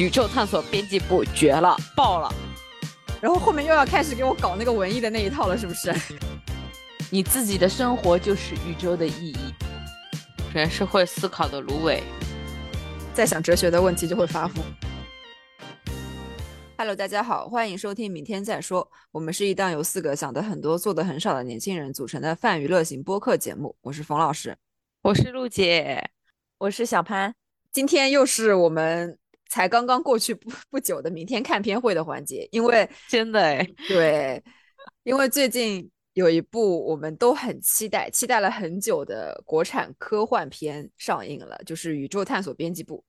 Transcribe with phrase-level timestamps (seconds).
[0.00, 2.34] 宇宙探索编辑部绝了，爆了！
[3.20, 5.94] 然后后面又要开始给我搞那个文艺的那一套了，是不是？
[7.12, 9.36] 你自己的生活就是宇宙的意义。
[10.54, 12.02] 人是会思考的芦苇，
[13.12, 14.64] 在想哲学的问题就会发疯。
[16.78, 18.82] Hello，大家好，欢迎收听《明天再说》。
[19.12, 23.76] 我们是一档由四个想的很多、做的很少的年轻人组成的泛娱乐型播客节目。
[23.82, 24.56] 我是冯老师，
[25.02, 26.08] 我是陆姐，
[26.56, 27.34] 我是小潘。
[27.70, 29.18] 今天又是我们
[29.50, 34.42] 才刚刚过去不 不久的明天看片会的环节，因为 真的哎，对，
[35.02, 43.04] 因为最近有一部我们都很期待、期待了很久的国产科幻片上映了，就是《宇宙探索编辑部》。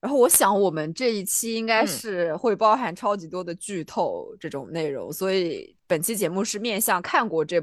[0.00, 7.60] 然后我想，我们这一期应该是会包含超级多的剧透这种内容，所以本期节目是面向看过这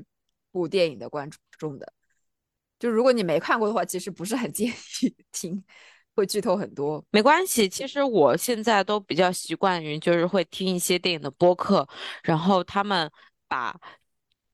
[0.52, 1.94] 部电影的观众的。
[2.78, 5.64] 就如果你没看过的话，其实不是很建议 听，
[6.16, 7.04] 会剧透很多。
[7.12, 11.88] 没关系，其实我现在都比较习惯于就是会听一些电影的播客，
[12.24, 13.12] 然后他们
[13.48, 13.80] 把。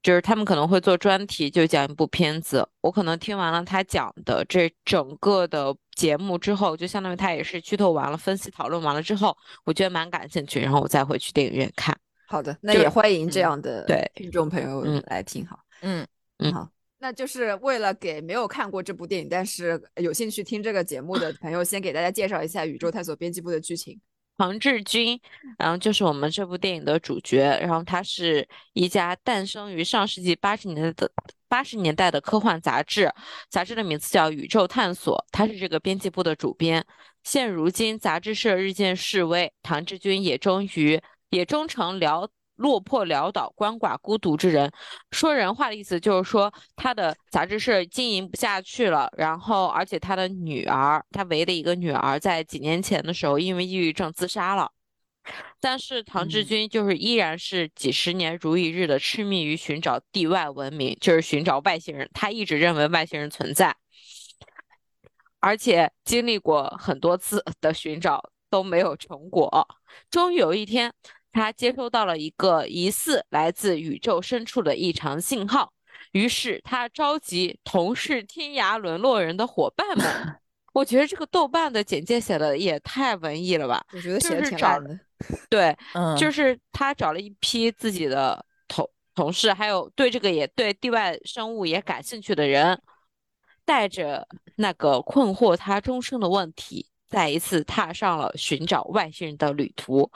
[0.02, 2.68] 就是他们可能会做专题，就讲一部片子。
[2.80, 11.96] 我可能听完了他讲的这整个的节目之后，就相当于他也是剧透完了、分析讨论完了之后，我觉得蛮感兴趣，然后我再回去电影院看。
[12.26, 15.56] 好的，那也欢迎这样的对听众朋友来听哈。
[15.82, 16.04] 嗯
[16.38, 16.68] 嗯，好，
[17.02, 24.00] 那就是为了给没有看过这部电影但是有兴趣听这个节目的朋友，先给大家介绍一下《宇宙探索编辑部》的剧情。
[24.38, 25.20] 唐志军，
[25.58, 27.40] 然后就是我们这部电影的主角。
[27.60, 31.12] 然后他是一家诞生于上世纪八十年代的
[31.48, 33.12] 八十年代的科幻杂志，
[33.50, 35.18] 杂志的名字叫《宇宙探索》。
[35.32, 36.86] 他是这个编辑部的主编。
[37.24, 42.30] 现如今，杂志社日渐式微，唐志军也终于也终成了。
[42.62, 44.70] 落魄潦倒、鳏寡孤独之人，
[45.10, 49.12] 说人话的意思就是说，他的杂志社经营不下去了。
[49.16, 54.70] 然后，而且他的女儿，他唯一的一个女儿，在几年前的时候因为抑郁症自杀了。
[55.60, 62.08] 但是唐志军就是依然是几十年如一日的痴迷于寻找地外文明，就是寻找外星人。
[62.14, 63.74] 他一直认为外星人存在，
[65.40, 69.66] 而且经历过很多次的寻找都没有成果。
[70.08, 70.92] 终于有一天。
[71.32, 75.72] 他接收到了一个疑似来自宇宙深处的异常信号，
[76.12, 80.38] 于是他召集同是天涯沦落人的伙伴们。
[80.72, 83.84] 我觉得这个豆瓣的简介写的也太文艺了吧！
[83.92, 84.98] 我觉得写的挺烂的。
[85.50, 92.80] 对， 嗯，就是他找了一批自己的同同事，还有对这个也对地外生物也感兴趣的人，
[93.66, 94.26] 带着
[94.56, 100.10] 那个困惑他终生的问题，再一次踏上了寻找外星人的旅途。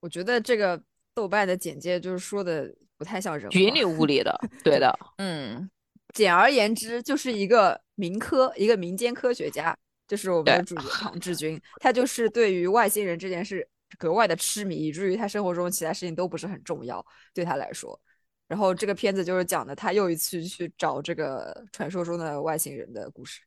[0.00, 0.82] 我觉得这个
[1.14, 4.38] 豆瓣的简介就是说的不太像人，云里雾里的。
[4.64, 5.70] 对的， 嗯，
[6.14, 9.76] 简而言之就是一个民科，一个民间科学家，
[10.08, 13.68] 就是我们的主角唐志军，他就是对于外星人这件事
[13.98, 18.00] 格外的痴迷，以至于他生活中其他事情都不是很重要，对他来说。
[18.48, 23.40] 然后这个片子就是讲的他又一次去找这个传说中的外星人的故事。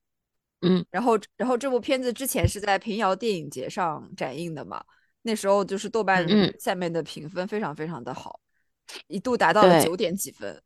[0.61, 4.81] 嗯，然后，然后这部片子之前是在平遥电影节上展映的嘛。
[5.25, 6.27] 那时候就是豆瓣
[6.59, 8.39] 下面的评分非常非常的好，
[9.07, 10.61] 一度达到了九点几分，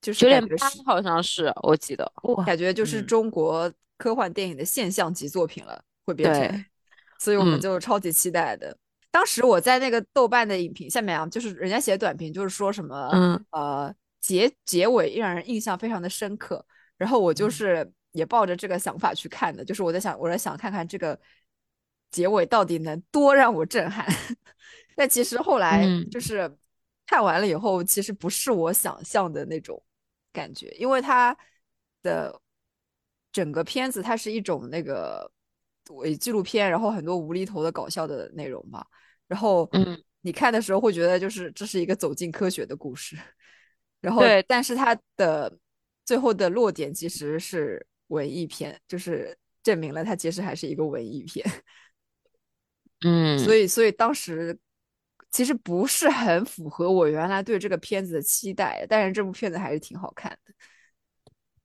[0.00, 2.10] 就是九点八好像是我记得，
[2.46, 6.64] 感觉就是中国科幻电影的现象级作品了，会变成，
[7.18, 8.76] 所以我们就超级期待的。
[9.10, 13.44] 当时我在那个豆瓣的影评下面啊，就是人家写短评，就是说什么，嗯。
[13.50, 16.64] 呃，结结尾让人印象非常的深刻，
[16.96, 21.18] 然后我就是也抱着这个想法去看的，就是我在想，我在想看看这个。
[22.12, 24.06] 结尾到底能多让我震撼？
[24.94, 26.48] 但其实后来就是
[27.06, 29.82] 看完了以后，其实不是我想象的那种
[30.32, 31.36] 感觉，因为它
[32.02, 32.40] 的
[33.32, 35.28] 整个片子它是一种那个
[35.90, 38.84] 伪纪录片，然后很多无厘头的搞笑的内容嘛。
[39.26, 43.16] 然后，嗯，你看的时候会觉得就是这是一个走进科学的故事。
[44.02, 45.58] 然后，对，但是它的
[46.04, 51.44] 最后的落点其实是文艺片，就是证明了它其实还是一个文艺片。
[53.04, 54.58] 嗯，所以，所以当时
[55.30, 60.52] 其实不是很符合我原来对这个片子的期待，但是这部片子还是挺好看的。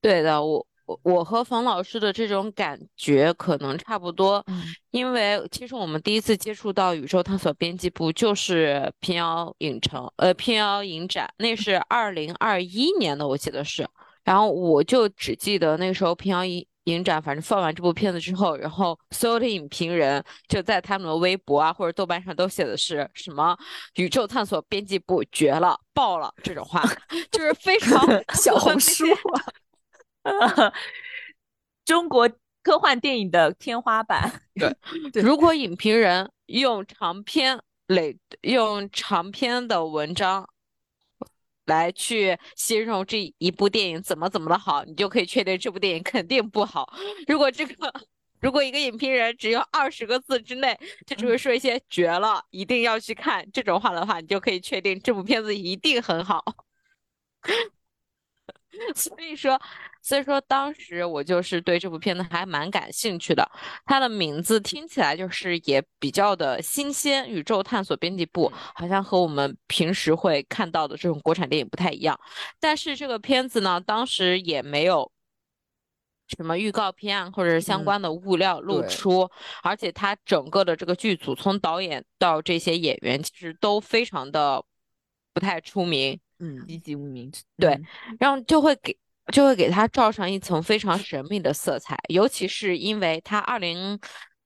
[0.02, 4.44] 对的，我我我和冯老师的这种感觉可能差不多，
[4.92, 13.88] 因为其实我们第一次接触到宇宙探索编辑部就是平遥影城，呃，平遥影展，那是二零二一年的，我记得是，
[14.24, 16.66] 然后我就只记得那时候平遥影。
[16.88, 23.58] 影展反正放完这部片子之后，然后所有的影评人就在他们的微博啊或者豆瓣上都写的是什么
[23.96, 26.82] “宇宙探索编辑部绝了，爆了”这种话，
[27.32, 28.00] 就是非常
[28.36, 29.06] 小红书。
[31.86, 32.30] 中国
[32.64, 34.42] 科幻电影的天花板。
[35.12, 40.50] 对如果影评人用长篇累用长篇的文章
[41.68, 46.92] 来去形容这一部电影怎么怎么的好，你就可以确定这部电影肯定不好。
[47.28, 47.94] 如果这个
[48.40, 56.44] 如果一个影评人只有二十个字之内，他只会说一些绝了，一定要去看这种话的话，你就可以确定这部片子一定很好。
[58.96, 59.60] 所以说，
[60.02, 63.50] 所以说当时我就是对这部片子还蛮感兴趣的。
[63.86, 72.20] 它的名字听起来就是也比较的新鲜，宇宙探索编辑部好像和我们平时会看到的这种国产电影不太一样。
[72.60, 75.12] 但是这个片子呢，当时也没有
[76.38, 79.30] 什么预告片啊，或者是相嗯关的物料露对出，
[79.64, 84.64] 而且它整个的这个剧组，从导演到这些演员，其实都非常的
[85.34, 86.20] 不太出名。
[86.40, 87.32] 嗯，籍籍无名。
[87.58, 87.86] 对嗯
[88.20, 88.98] 然后就会给
[89.32, 94.00] 就会给它罩上一层非常神秘的色彩，尤其是因为它二零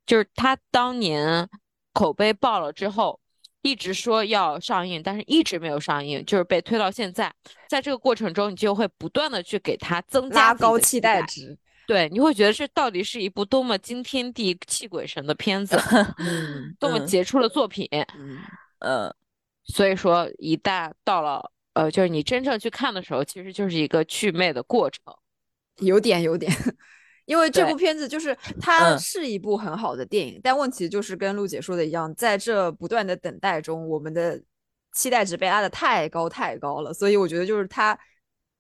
[0.06, 1.48] 就是它当年
[1.94, 3.20] 口碑爆了之后，
[3.62, 7.32] 一直说要上映，但是一直没有上映，就是被推到现在。
[7.70, 11.58] 在这个过程中，你就会不断的去给它增加拉高期待待，值。
[11.86, 15.78] 对，你会觉得这到底是一部多么惊天地泣鬼神的片子，
[16.80, 17.88] 多么杰出的作品。
[18.18, 18.38] 嗯，
[18.80, 19.16] 呃，
[19.66, 25.02] 所以说，一旦到了呃，就是你真正去看的时候，其实就是一个祛魅的过程。
[25.78, 26.52] 有点有点，
[27.26, 34.40] 因为这部片子就是它嗯是一部很好的电影，但问题就是跟陆姐说的一样，在这不断的等待中，我们的
[34.92, 37.98] 期待值被拉的太高太高了，所以我觉得就是它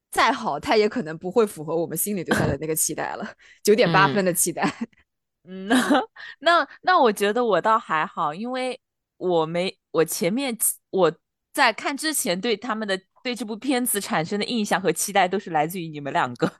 [0.10, 3.30] 再好，它也可能不会符合我们心里对它的那个期待了，
[3.62, 4.64] 九点八嗯分的期待。
[5.48, 6.04] 嗯， 那
[6.40, 8.80] 那那我觉得我倒还好，因为
[9.18, 10.58] 我没我前面
[10.90, 11.12] 我
[11.54, 16.52] 在看之前对他们的对这部片子产生的印象和期待都是来自于你们两个。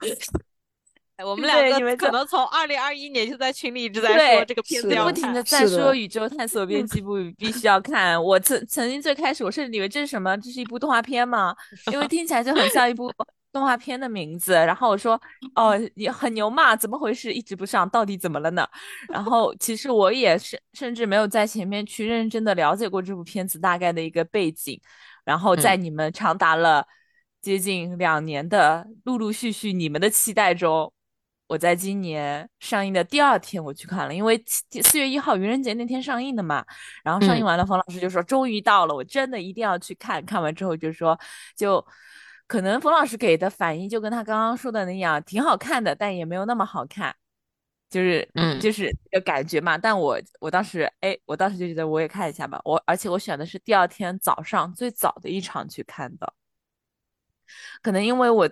[1.16, 5.42] 哎我们两个可能从二零二一年就在群里一直在说这个片子要不停的。
[5.42, 8.20] 在说宇宙探索编辑部必须要看。
[8.22, 11.54] 我曾曾经最开始我甚至以为这是什么，这是一部动画片吗？
[11.92, 13.12] 因为听起来就很像一部
[13.52, 14.54] 动画片的名字。
[14.54, 15.20] 然后我说，
[15.54, 17.32] 哦，也很牛嘛，怎么回事？
[17.32, 18.66] 一直不上，到底怎么了呢？
[19.08, 24.80] 然后其实我也是甚至没有在前面去认真的了解过这部片子大概的一个背景。
[25.24, 26.86] 然后在你们长达了
[27.40, 30.92] 接近两年的陆陆续续你们的期待中。
[31.48, 36.64] 我在今年上映的第二天我去看了，因为四月一号愚人节那天上映的嘛。
[37.04, 40.24] 然后上映嗯完了，冯老师就说终于到了，我真的一定要去看。
[40.24, 41.18] 看完之后就说，
[41.54, 41.84] 就
[42.52, 47.16] 可能冯老师给的反应就跟他刚刚说的那样，挺好看的，但也没有那么好看，
[47.88, 49.78] 就是嗯就是这个感觉嘛。
[49.78, 52.60] 但我我当时哎，我当时就觉得我也看一下吧。
[52.66, 56.30] 我而且我选的是第二天早上最早的一场去看的，
[57.82, 58.50] 可能因为我。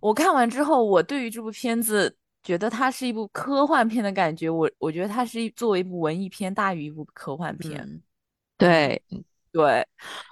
[0.00, 4.50] 我看完之后，我对于这部片子觉得它是一部科幻片的感觉。
[4.50, 7.80] 我我觉得它是一作为一部文艺片大于一部科幻片。
[7.82, 8.02] 嗯
[8.56, 9.02] 对，
[9.52, 9.86] 对，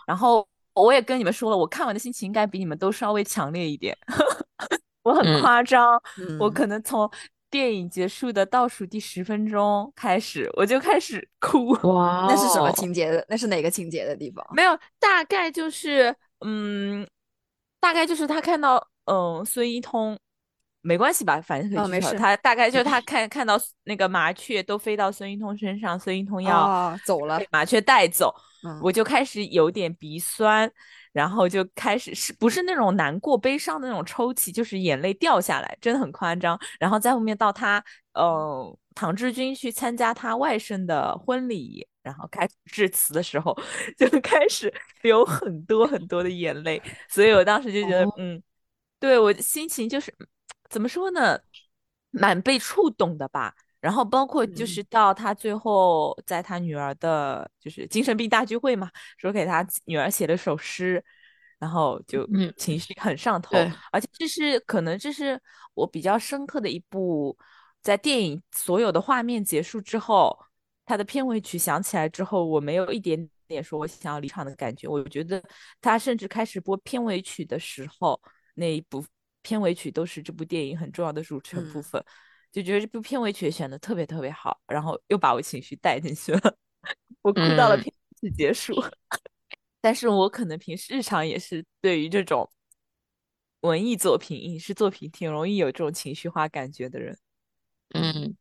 [0.06, 3.96] 然后我也跟你们说了，我看完的心情应该比你们都稍微强烈一点。
[5.02, 5.94] 我很嗯夸张，
[6.38, 7.11] 我嗯可能从
[7.50, 11.70] 电影结束的倒数第十分钟开始，我就开始哭。
[11.88, 13.25] 哇 那是什么哦情节的？
[13.28, 14.46] 那是哪个情节的地方？
[14.55, 16.14] 没有，大概就是，
[16.44, 17.06] 嗯，
[17.81, 20.16] 大概就是他看到，嗯，孙一通，
[20.82, 27.40] 没关系吧，反正可以哦没事他大概就是他看看到那个麻雀都飞到孙一通身上，孙一通要哦，走了。
[27.50, 30.71] 麻雀带走，嗯我就开始有点鼻酸，
[31.12, 36.59] 然后就开始是不是那种难过、悲伤的那种抽泣，就是眼泪掉下来，真的很夸张。
[36.79, 37.83] 然后在后面到他，
[38.14, 43.57] 呃，唐志军去参加他外甥的婚礼，然后开始致辞的时候，
[43.97, 48.43] 就开始流很多很多的眼泪，所以我当时就觉得，哦嗯，
[48.99, 50.14] 对我心情就是
[50.69, 51.40] 怎么说呢，
[52.11, 53.55] 蛮被触动的吧。
[53.80, 61.02] 然后包括就嗯是到他最后在他女儿的，就是精神病大聚会嘛，说给他女儿写了首诗，
[61.58, 63.52] 然后就嗯情绪很上头。
[63.52, 65.40] 对而且这是可能这是
[65.75, 67.37] 我比较深刻的一部，
[67.80, 70.38] 在电影所有的画面结束之后，
[70.84, 74.87] 他的片尾曲响起来之后，我没有一点点说我想要离场的感觉。
[74.88, 75.42] 我觉得
[75.80, 78.20] 他甚至开始播片尾曲的时候，
[78.54, 79.02] 那一部
[79.40, 82.04] 片尾曲都是这部电影很重要的组成部嗯分。
[82.52, 86.57] 就觉得这部片尾曲选的特别特别好，然后又把我情绪带进去了，
[87.23, 88.75] 我哭到了嗯片尾曲结束。
[89.80, 92.50] 但是我可能平时日常也是对于这种
[93.61, 97.16] 文艺作品、影视作品挺容易有这种情绪化感觉的人。
[97.95, 98.37] 嗯，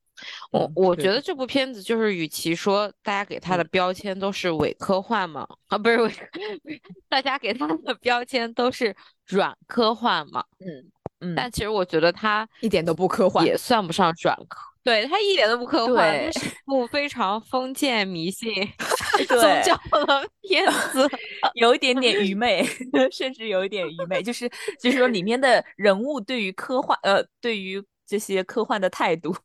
[0.51, 13.45] 我我觉得这部片子就是，与其说大家给它的嗯标签都是伪科幻嘛，啊，不是 伪，大家给它的标签都是软科幻嘛，嗯嗯，但其实我觉得它一点都不科幻。
[13.45, 18.53] 也算不上转科，对，它一点都不科幻，对它是一部非常封建迷信
[19.27, 21.09] 宗教的片子。
[21.55, 22.63] 有一点点愚昧，
[23.11, 24.49] 甚至有一点愚昧，就是
[24.79, 29.35] 就是说里面的人物对于科幻，呃，对于这些科幻的态度，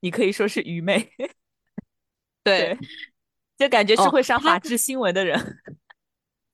[0.00, 1.08] 你可以说是愚昧，
[2.42, 2.76] 对，
[3.58, 5.58] 就感觉是哦会上法制新闻的人。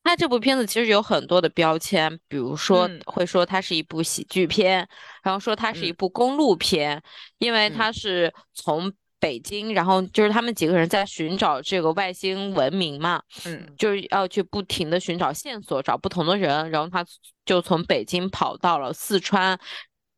[0.05, 3.01] 它这部片子其实有很多的标签，比如说嗯。
[3.07, 4.87] 会说它是一部喜剧片，
[5.23, 5.95] 然后说它是一嗯。
[5.95, 7.03] 部公路片，
[7.39, 7.75] 因为嗯。
[7.75, 13.75] 它是从北京，然后就是他们几个人在寻找这个外星文明嘛，嗯。
[13.79, 17.05] 就是要去不停的寻找线索，找不同的人，然后他
[17.47, 19.59] 就从北京跑到了四川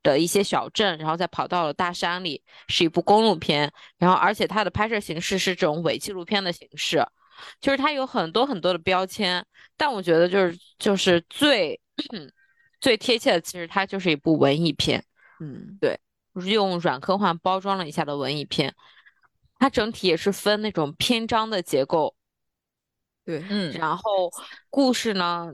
[0.02, 3.73] 的一些小镇，然后再跑到了大山里，是一部公路片。
[3.99, 7.07] 然后而且它的拍摄形式是这种伪纪录片的形式，
[7.61, 9.45] 就是它有很多很多的标签，
[9.76, 11.81] 但我觉得就是就是最
[12.81, 15.05] 最贴切的，其实它就是一部文艺片。
[15.40, 15.99] 嗯，对
[16.47, 18.75] 用软科幻包装了一下的文艺片，
[19.59, 22.14] 它整体也是分那种篇章的结构，
[23.25, 23.73] 对，嗯。
[23.73, 24.31] 然后
[24.71, 25.52] 故事呢，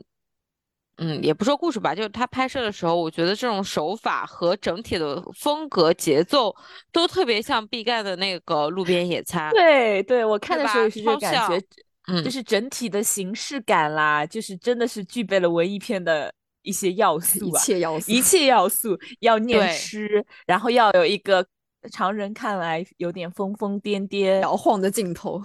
[0.96, 6.54] 嗯，也不说故事吧，就是他拍摄的时候，我觉得这种手法和整体的风格、节奏
[6.92, 9.50] 都特别像毕赣的那个《路边野餐》。
[9.56, 11.18] 对对，我看的时候吧也是这个？
[11.18, 11.66] 感觉，
[12.08, 12.30] 嗯就。
[12.30, 16.32] 是整体的形式感啦，就是真的是具备了文艺片的
[16.62, 21.44] 一些要素一啊，切要素，一切要素要念诗，然后要有一个
[21.90, 25.42] 常人看来有点疯疯癫癫，摇晃的镜头，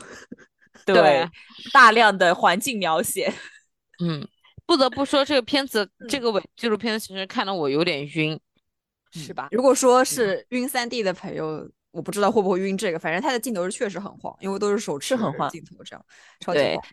[0.85, 1.29] 对对
[1.73, 3.31] 大量的环境描写，
[4.03, 4.27] 嗯，
[4.67, 8.39] 不得不说这个片子，这嗯个伪纪录片的形式看得我有点晕。
[9.09, 9.47] 是吧？
[9.51, 16.05] 如果说是晕三 D 的朋友，我不知道会不会晕这个，反正它的镜头是确实很晃，因为都是手持很晃镜头这样，
[16.41, 16.83] 超级对晃。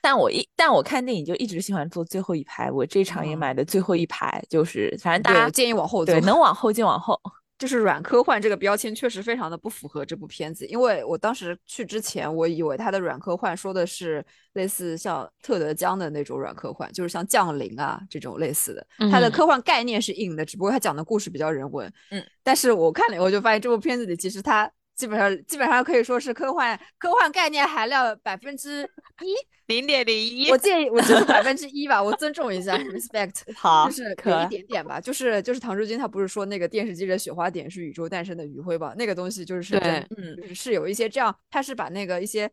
[0.00, 6.20] 但我一但我看电影就一直喜欢坐最后一排，我这场也嗯买的最后一排，就是反正大，家建议往后坐对。
[6.22, 7.18] 能往后就往后。
[7.56, 18.86] 就是软科幻这个标签确实非常的不符合这部片子，因为我当时去之前，我以为它的软科幻说的是类似像特德·江的那种软科幻，就是像降临啊这种类似的。
[19.10, 21.90] 它的嗯科幻概念是硬的，只不过它讲的故事比较人文。
[22.10, 28.82] 嗯，但是我看了以后就发现这部片子里其实它基本上基本上可以说是科幻科幻概念含量百分之
[29.22, 29.34] 一。
[29.66, 33.40] 零点零一我建议我觉得百分之一吧，我尊重一下， respect。
[33.56, 38.94] 好就是有可一点点吧，就是就是唐志军他不是说那个电视机的雪花点是宇宙诞生的余晖吧？
[38.98, 42.50] 那个东西就是嗯就是是有一些这样，他是把那个一些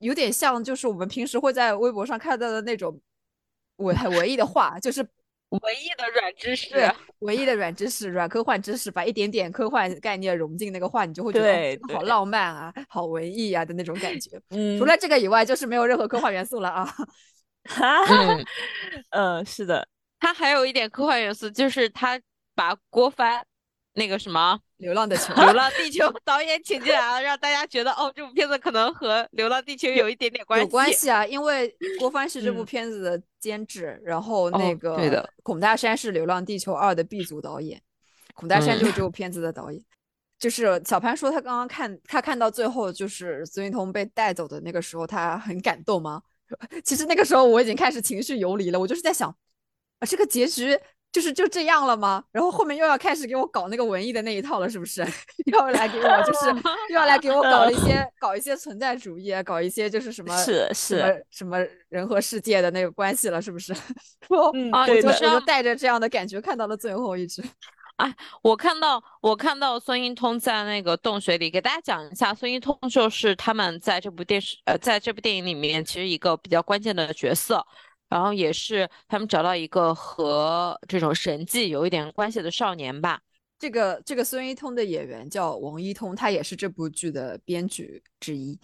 [0.00, 3.00] 有点像，就是我们平时会在微博上看到的那种
[3.76, 5.02] 文很文艺的话，就是
[5.50, 6.70] 唯一的软知识。
[6.70, 6.90] 对
[7.20, 14.40] 文艺的软知识、软科幻知识，把一点点科幻概念融进那个话，你就会觉得好浪漫啊，好文艺啊的那种感觉。
[14.50, 16.84] 嗯除了这个以外，就是没有任何科幻元素了啊。
[17.64, 18.44] 哈，嗯，
[19.10, 19.86] 嗯，是的，
[20.20, 22.20] 它还有一点科幻元素，就是它
[22.54, 23.44] 把郭帆
[23.94, 30.64] 那个什么流浪的球，《流浪地球》 导演请进来了，让大家觉得哦，这部片子可能和《流浪地球》有一点点关系。
[30.64, 37.80] 有关系啊，因为郭帆是这部嗯片子的监制，然后那哦个对的孔大山是《流浪地球二》的 B 组导演，
[38.34, 39.82] 孔大山嗯就是这部片子的导演。
[40.38, 46.22] 就是小潘说他刚刚看他看到最后就是孙云通被带走的那个时候，他很感动吗？
[46.84, 49.28] 其实那个时候我已经开始情绪游离了，我就是在想，
[49.98, 50.78] 啊，这个结局
[51.10, 52.22] 就是就这样了吗？
[52.30, 55.02] 然后后面又要开始给我搞那个文艺的那一套了，是不是？
[55.46, 56.46] 又要来给我就是
[56.90, 63.74] 又要来给我搞一些搞一些存在主义啊，搞一些就是什么是什么是，什么人和世界的那个关系了，是不是？
[64.28, 67.42] 我我就带着这样的感觉看到了最后一直。
[68.42, 77.60] 我看到我看到孙一通在那个洞穴里，给大家讲一下，孙一通就是他们在这部电视呃，在这部电影里面其实一个比较关键的角色，
[78.08, 83.20] 然后也是他们找到一个和这种神迹有一点关系的少年吧。
[83.58, 88.58] 这个这个孙一通的演员叫王一通，他也是这部剧的编剧之一，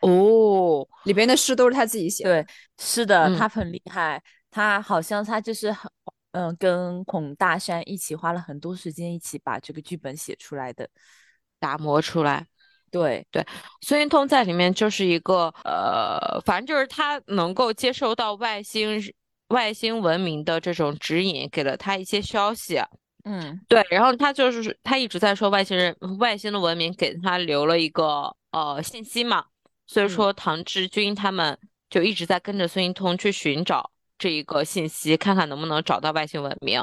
[0.00, 2.42] 哦，里边的诗都是他自己写的。
[2.42, 5.90] 对，是的，嗯他很厉害，他好像他就是很，
[6.32, 10.88] 嗯，跟孔大山一起花了很多时间，一起把这个剧本写出来的。
[11.58, 12.46] 打磨出来。
[12.90, 13.46] 对对，
[13.82, 19.00] 孙云通在里面就是一个呃，反正就是他能够接收到外星
[19.48, 22.80] 外星文明的这种指引，给了他一些消息。
[23.24, 23.60] 嗯。
[23.68, 29.44] 对，然后他就是他一直在说外星人外星的文明给他留了一个呃信息嘛，
[29.86, 30.08] 所以嗯。
[30.08, 36.80] 说唐志军他们就一直在跟着孙云通去寻找这一个信息，看看能不能找到外星文明。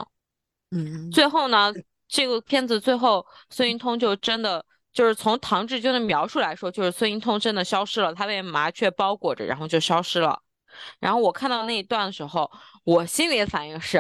[0.72, 1.72] 嗯，最后呢，
[2.08, 4.66] 这个片子最后孙云通就真的
[4.98, 10.42] 就是从唐志军的描述来说，就是孙一通真的消失了，他被麻雀包裹着，然后就消失了。
[11.00, 12.52] 然后我看到那一段的时候，
[12.84, 14.00] 我心里的反应是，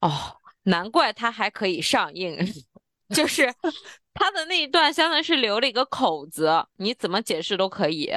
[0.00, 0.10] 哦，
[0.62, 2.38] 难怪他还可以上映，
[3.14, 3.54] 就是
[4.14, 8.10] 他的那一段相当于是留了一个口子，你怎么解释都可以。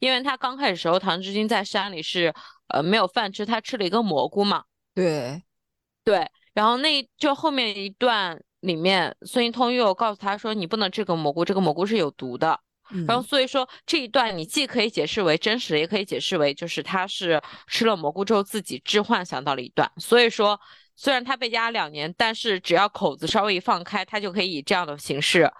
[0.00, 2.34] 因为他刚开始时候，唐志军在山里是
[2.66, 4.64] 呃没有饭吃，他吃了一个蘑菇嘛。
[4.96, 5.40] 对
[6.02, 12.58] 对，然后那就后面一段里面，孙一通又告诉他说，你不能吃个蘑菇，这个蘑菇是有毒的。
[13.06, 19.90] 然后所以说这一段你既可以解释为真实的，也可以解释为就是他是吃了蘑菇之后自己置幻想到了一段。
[19.96, 20.60] 所以说
[20.94, 25.50] 虽然他被压两年，但是只要口子稍微一放开，他就可以以这样的形式，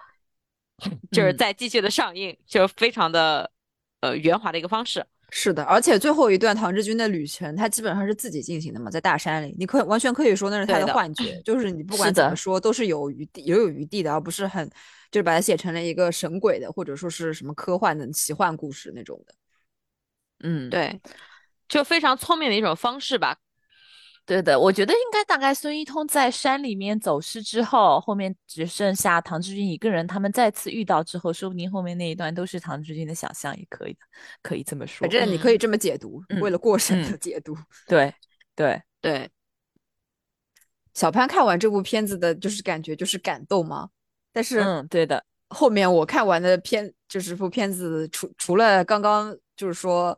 [1.11, 3.49] 就是再继续的上映，就是非常的
[4.01, 5.03] 呃圆滑的一个方式。
[5.35, 14.69] 是的，而且最后一段唐志军的旅程，他基本上是自己进行的嘛，在大山里，你可以完全可以说那是他的幻觉，就是你不管怎么说都是有余地、留有余地的，而不是很
[15.09, 19.33] 就是把它写成了一个神鬼的或者说是什么科幻的奇幻故事那种的。
[20.43, 21.01] 嗯，对，
[21.67, 23.35] 就非常聪明的一种方式吧。
[24.25, 33.99] 对的，我觉得应该大概孙一通在山里面走失之后，后面只剩下唐志军一个人，他们再次遇到之后，说不定后面那一段都是唐志军的想象，也可以的，
[34.41, 34.99] 可以这么说。
[35.01, 37.53] 反正你可以这么解读，为了过审的解读。
[37.85, 38.13] 对
[38.55, 39.29] 对对。
[40.93, 43.89] 小潘看完这部片子的就是感觉就是感动嘛？
[44.31, 45.21] 但是，嗯，对的。
[45.49, 50.17] 后面我看完的片就是部片子，除除了刚刚就是说，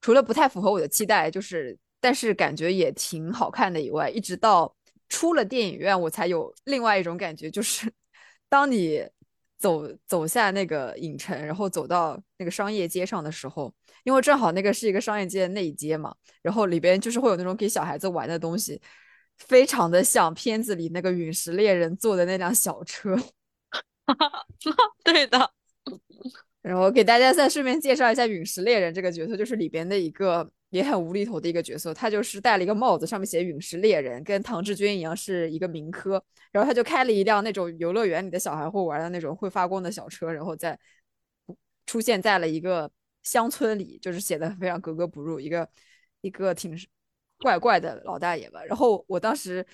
[0.00, 1.78] 除了不太符合我的期待，就是。
[2.06, 3.80] 但是感觉也挺好看的。
[3.80, 4.72] 以外，一直到
[5.08, 7.92] 出了电影院，我才有另外一种感觉，就是
[8.48, 9.04] 当你
[9.58, 18.80] 走走下那个影城，然后走到那个商业街上的时候，因为正好那个是一个商业街的内街嘛，然后里边就是会有那种给小孩子玩的东西，
[19.36, 23.16] 非常的像片子里那个陨石猎人坐的那辆小车。
[25.02, 25.50] 对的。
[26.62, 30.48] 然后给大家再顺便介绍一下陨石猎人这个角色，就是里边的一个。
[30.76, 36.22] 也很无厘头的一个角色，他就是戴了一个帽子，上面写“陨石猎人”，跟唐志军一样是一个民科。
[36.52, 40.78] 然后他就开了一辆那种游乐园里的小孩会玩的那种会发光的小车，然后在
[41.86, 42.90] 出现在了一个
[43.22, 45.68] 乡村里，就是显得非常格格不入，一个
[46.20, 46.76] 一个挺
[47.38, 48.64] 怪怪的老大爷吧。
[48.64, 49.64] 然后我当时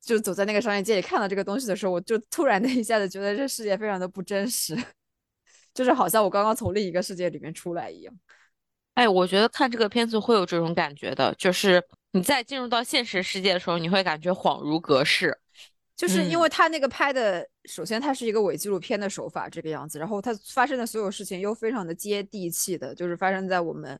[0.00, 4.76] 就走在那个商业街里看到这个东西的时候，我就突然的一下子觉得这世界非常的不真实，
[5.74, 8.14] 就是好像我刚刚从另一个世界里面出来一样。
[8.94, 15.36] 哎，我觉得看这个片子会有这种感觉的，就是你在进入到现实世界的时候，你会感觉恍如隔世，
[15.96, 23.98] 就是因为他那个拍的，首先它是一个伪纪录片的手法这个样子，然后它发生的所有事情又非常的接地气的，就是发生在我们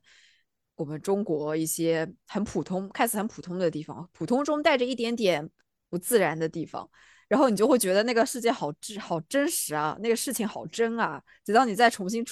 [0.77, 5.49] 我们中国一些很普通、看似很普通的地方，普通中带着一点点
[5.89, 6.89] 不自然的地方，
[7.27, 12.25] 然后你就会觉得那个世界好真好真实啊，那个事情好真啊，直到你再重新。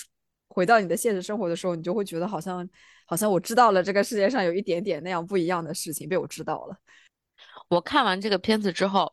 [0.53, 2.69] 回到你的现实生活的时候，你就会觉得好像，
[3.07, 6.77] 好像我知道了这个世界上有一点点那样不一样的事情被我知道了。
[7.69, 9.11] 我看完这个片子之后，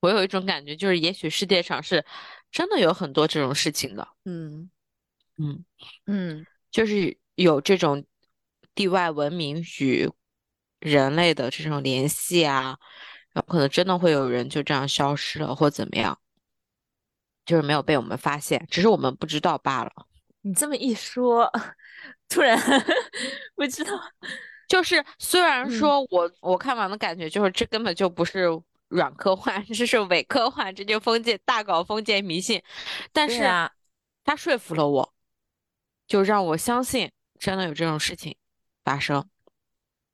[0.00, 2.04] 我有一种感觉，就是也许世界上是
[2.50, 4.06] 真的有很多这种事情的。
[4.26, 4.70] 嗯
[5.38, 5.64] 嗯
[6.04, 8.04] 嗯，就是有这种
[8.74, 10.10] 地外文明与
[10.78, 12.78] 人类的这种联系啊，
[13.32, 16.18] 然后可能真的会有人就这样消失了或怎么样，
[17.46, 19.90] 就是没有被我们发现，只是我们不知道罢了。
[20.42, 21.50] 你这么一说，
[22.28, 22.58] 突然
[23.54, 23.92] 不知道，
[24.68, 28.46] 就是虽然说我我看完的感觉就是这根本就不是
[28.88, 32.62] 软科幻， 这是伪科幻，这就封建大搞封建迷信，
[33.12, 33.70] 但是啊，
[34.24, 35.14] 他说服了我，
[36.06, 38.36] 就让我相信真的有这种事情
[38.84, 39.28] 发生。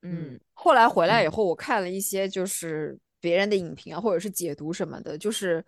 [0.03, 5.65] 嗯，后来回来以后，我看了一些就是别人的影评啊，或者是解读什么的，就是。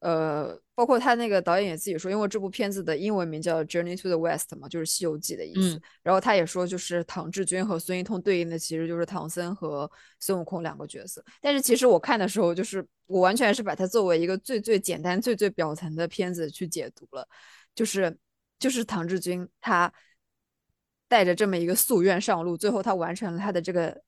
[0.00, 5.78] 呃，包括他那个导演也自己说，因为这部片子的英文名叫《Journey to the West》嘛，就是《西游记》的意思。
[6.02, 11.22] 然后他也说，就是唐志军和孙一通对应的其实就是唐僧和孙悟空两个角色。
[11.38, 17.28] 但是其实我看的时候，就是我完全是把它作为一个最最简单、最最表层的片子去解读了。
[17.74, 18.16] 就是
[18.58, 19.92] 就是唐志军他
[21.08, 24.00] 带着这么一个夙愿上路，最后他完成了他的这个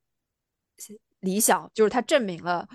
[1.20, 2.66] 理想，就是他证明了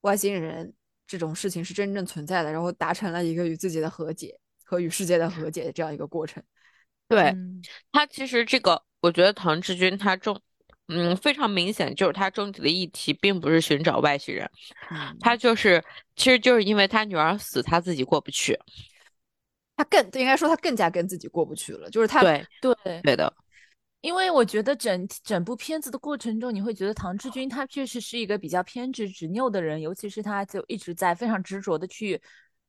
[0.00, 0.74] 外星人。
[1.12, 6.42] 这种事情是真正存在的，然后达成了一个与自己的和解和与世界的和解的这样一个过程。
[7.06, 7.36] 对。
[7.92, 10.40] 他，其实这个我觉得唐志军他重，
[10.88, 14.50] 嗯，非常明显就是他终极的议题并不是寻找外星人，
[15.20, 15.84] 他就是
[16.16, 18.58] 其实就是因为他女儿死，他自己过不去，
[19.76, 22.46] 他更应该说他更加跟自己过不去了，就是他对。
[22.60, 23.32] 对对的。
[24.02, 32.20] 因为我觉得整整部片子的过程中，你会觉得唐志军他确实是一个比较偏执执拗的人，尤其是他就一直在非常执着的去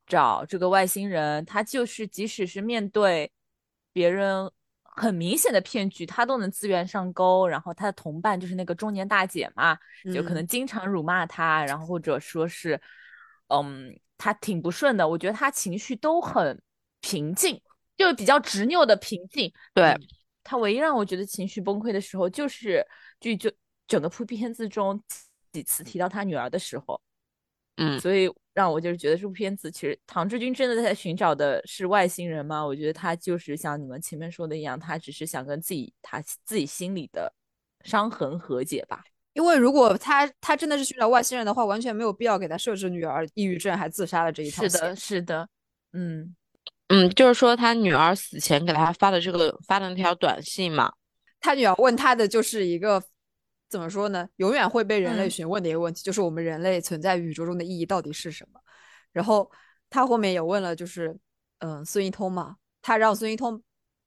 [0.08, 3.30] 找这个外星人，他就是即使是面对
[3.92, 4.50] 别人
[4.84, 7.46] 很明显的骗局，他都能自愿上钩。
[7.46, 9.78] 然后他的同伴就是那个中年大姐嘛，
[10.14, 12.80] 就可能经常辱骂他，然后或者说是，
[13.48, 14.00] 嗯。
[14.16, 16.62] 他挺不顺的，我觉得他情绪都很
[17.02, 17.62] 平静，
[17.98, 19.52] 就是比较执拗的平静。
[19.74, 19.94] 对
[20.44, 22.86] 他唯一让我觉得情绪崩溃的时候，就是
[23.20, 23.52] 就就
[23.88, 25.02] 整个部片子中
[25.52, 27.00] 几次提到他女儿的时候，
[27.78, 32.66] 嗯，所以让我就是觉得这部片子其实唐志军真的在寻找的是外星人吗？
[32.66, 37.34] 我觉得他就是像你们前面说的一样，他只是想跟自己他自己心里的
[37.84, 39.04] 伤痕和解吧。
[39.34, 45.50] 因为如果他他真的是寻找外星人的话，完全没有必要给他设置女儿抑郁症还自杀了这一套是的，是的，
[45.94, 46.36] 嗯
[46.94, 50.94] 嗯，就是说他女儿死前给他发的这个发的那条短信嘛，
[51.40, 53.02] 他女儿问他的就是一个
[53.68, 54.30] 怎么说呢？
[54.36, 58.60] 永远会被人类嗯询问的一个问题，就是我们人类存在宇宙中的意义到底是什么？
[59.12, 59.50] 然后
[59.90, 61.18] 他后面也问了，就是
[61.58, 63.60] 嗯，孙一通嘛，他让孙一通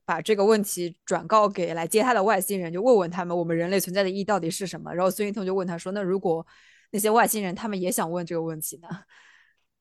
[0.04, 4.94] 把这个问题转告给来接他的外星人，就问问他们我们人类存在的意义到底是什么？
[4.94, 6.46] 然后孙一通就问他说，那如果
[6.92, 8.88] 那些外星人他们也想问这个问题呢？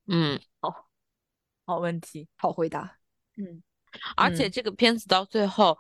[0.08, 0.88] 嗯，好
[1.80, 2.98] 问题，好回答。
[3.38, 3.62] 嗯
[4.18, 4.52] 而且嗯。
[4.52, 5.78] 这个片子到最后，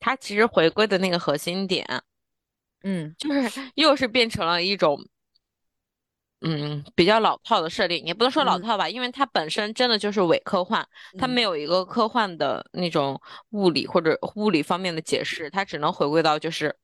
[0.00, 1.86] 它其实回归的那个核心点，
[2.82, 3.14] 嗯。
[3.18, 4.98] 就是又是变成了一种，
[6.40, 8.62] 嗯，比较老套的设定，也不能说老嗯。
[8.62, 10.86] 套吧，因为它本身真的就是伪科幻，
[11.18, 11.42] 它没嗯。
[11.42, 16.74] 有一个科幻的那种物理或者物理方面的解释，它只能回归到就是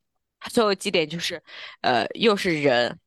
[0.51, 1.43] 最后几点就是，
[1.81, 2.99] 呃，又是人。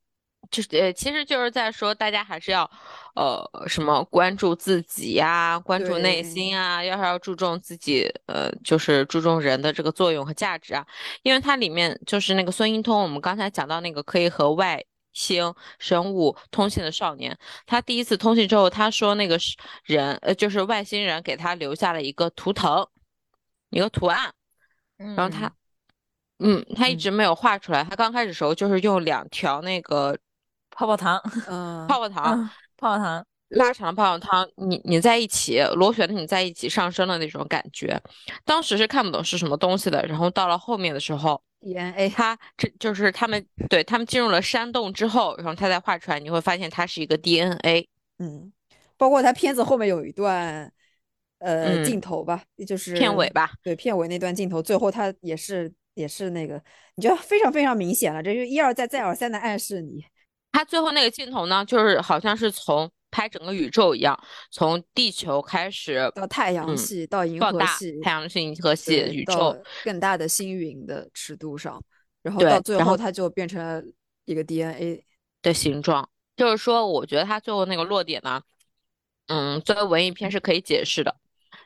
[0.49, 2.69] 就是呃，其实就是在说，大家还是要，
[3.15, 10.85] 呃，什么关注自己呀，关注内心啊，要是要注重自己，呃，就是注重人的这个作用和价值啊。
[11.23, 22.87] 因为它里面就是那个孙一通，我们刚才讲到那个可以和外星生物通信的少年，他第一次通信之后，他说那个是人，呃，就是外星人给他留下了一个图腾，
[23.71, 24.31] 一个图案，
[24.97, 25.51] 然后他，
[26.39, 27.83] 嗯，他一嗯直没有画出来。
[27.83, 30.15] 他刚开始时候就是用两条那个
[30.77, 37.99] 泡泡糖， 嗯，泡泡糖嗯，泡泡糖，拉长的泡泡糖，你你在一起螺旋的你在一起上升的那种感觉，
[38.45, 40.05] 当时是看不懂是什么东西的。
[40.05, 47.89] 然后到了后面的时候，DNA，他这就是他们对他们进入了山洞之后，然后他再画出来，你会发现它是一个 DNA。
[48.19, 48.53] 嗯，
[48.97, 50.71] 包括他片子后面有一段
[51.39, 51.83] 呃嗯。
[51.83, 56.61] 镜头吧，就是片尾吧，对，片尾那段镜头，最后他也是也是那个，
[56.95, 60.03] 你觉得非常非常明显了，这就一而再再而三的暗示你，
[60.57, 69.55] 它最后那个镜头呢，就是好像是从拍整个宇宙一样，从地球开始到太阳嗯系，到银河系，太阳系、银河系、宇宙。
[69.83, 71.79] 更大的星云的尺度上，
[72.23, 73.83] 然后到最然后后它就变成了
[74.25, 75.05] 一个 DNA，
[75.43, 76.09] 的形状。
[76.35, 78.41] 就是说，我觉得它最后那个落点呢，
[79.27, 81.15] 嗯，作为文艺片是可以解释的，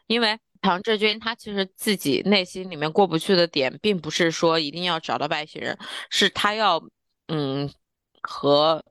[0.07, 5.77] 因为唐志军他其实自己内心里面过不去的点，并不是说一定要找到外星人，
[6.09, 6.83] 是他要
[7.29, 7.71] 嗯
[8.21, 8.83] 和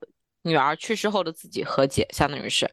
[0.43, 2.71] 女儿去世后的自己和解，相当于是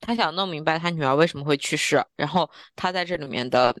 [0.00, 3.76] 他想弄明白他女儿为什么会去世，然后他在这里面的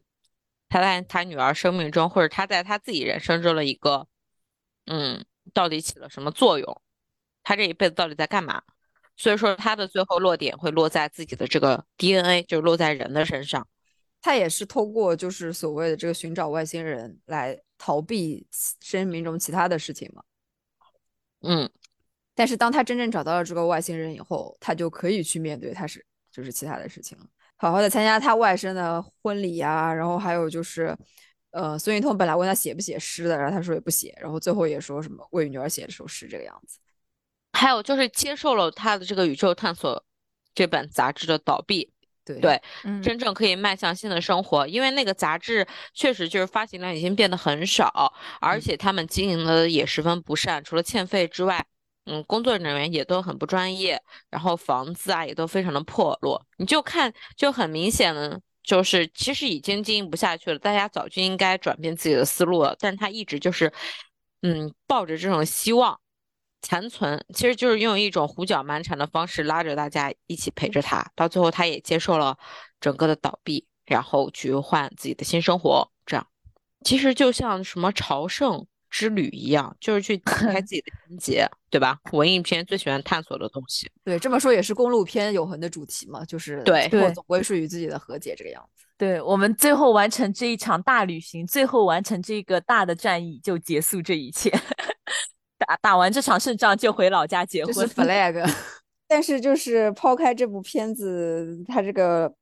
[0.68, 4.06] 他在他女儿生命中，或者他在他自己人生中的一个
[4.86, 6.82] 嗯，到底起了什么作用？
[7.42, 8.62] 他这一辈子到底在干嘛？
[9.16, 13.66] 所以说他的最后落点会落在自己的这个 DNA，就是落在人的身上。
[14.22, 20.22] 他也是通过就是所谓的这个寻找外星人来逃避生命中其他的事情嘛。
[21.40, 21.70] 嗯，
[22.40, 27.26] 但是当他真正找到了这个外星人以后，他就可以去面对他是就是其他的事情了，
[27.58, 30.96] 好好的参加他外甥的婚礼呀、然后还有就是，
[31.50, 36.78] 呃，孙云通本来问他写不写诗的，然后他说也不写，然后最后也说什么为女儿写了首诗这个样子。
[37.52, 40.02] 还有就是接受了他的这个宇宙探索
[40.54, 41.92] 这本杂志的倒闭，
[42.24, 44.66] 对对，嗯真正可以迈向新的生活。
[44.66, 51.66] 因为那个杂志确实就是发行量已经变得很少，而嗯且他们经营的也十分不善，除了欠费之外，
[52.10, 56.44] 嗯，工作人员也都很不专业，然后房子啊也都非常的破落。
[56.58, 58.40] 你就看，就很明显的。
[58.62, 63.72] 就是其实已经经营不下去了，大家早就应该转变自己的思路了，但他一直就是，
[64.42, 65.98] 嗯，抱着这种希望
[66.60, 72.36] 残存，其实就是用一种胡搅蛮缠的方式拉着大家一起陪着他，到最后他也接受了
[72.80, 75.90] 整个的倒闭，然后去换自己的新生活。
[76.04, 76.26] 这样，
[76.84, 81.96] 其实就像什么朝圣之旅一样，就是去解开自己的心结，对吧？
[82.12, 83.88] 文艺片最喜欢探索的东西。
[84.04, 88.84] 对，这么说也是公路片永恒的主题嘛，就是对对最后总归是与自己的和解这个样子。
[88.98, 94.50] 对我们最后完成这一场大旅行，最后完成这个大的战役，就结束这一切。
[95.56, 97.88] 打打完这场胜仗就回老家结这婚。
[97.88, 98.54] 是 flag。
[99.06, 102.32] 但是就是抛开这部片子，它这个，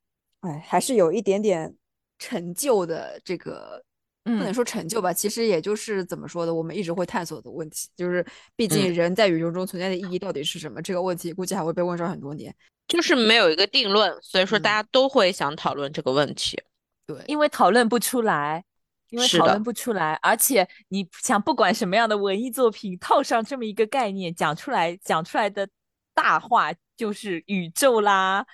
[0.40, 1.74] 哎，还是有一点点
[2.18, 3.84] 成就的这个。
[4.24, 10.83] 不能嗯说成就吧，其实也就是怎么说的，我们一直会探索的问题，就是毕竟嗯人在宇宙中存在的意义到底是什么？
[10.83, 12.54] 这个问题估计还会被问上很多年。
[12.87, 16.59] 就是没有一个定论，所以说嗯大家都会想讨论这个问题。
[17.07, 18.64] 对，因为讨论不出来，
[19.11, 25.68] 因为讨论不出来，而且你想，不管什么样的文艺作品，套上这么一个概念，讲出来，讲出来的
[26.14, 28.46] 大话就是宇宙啦，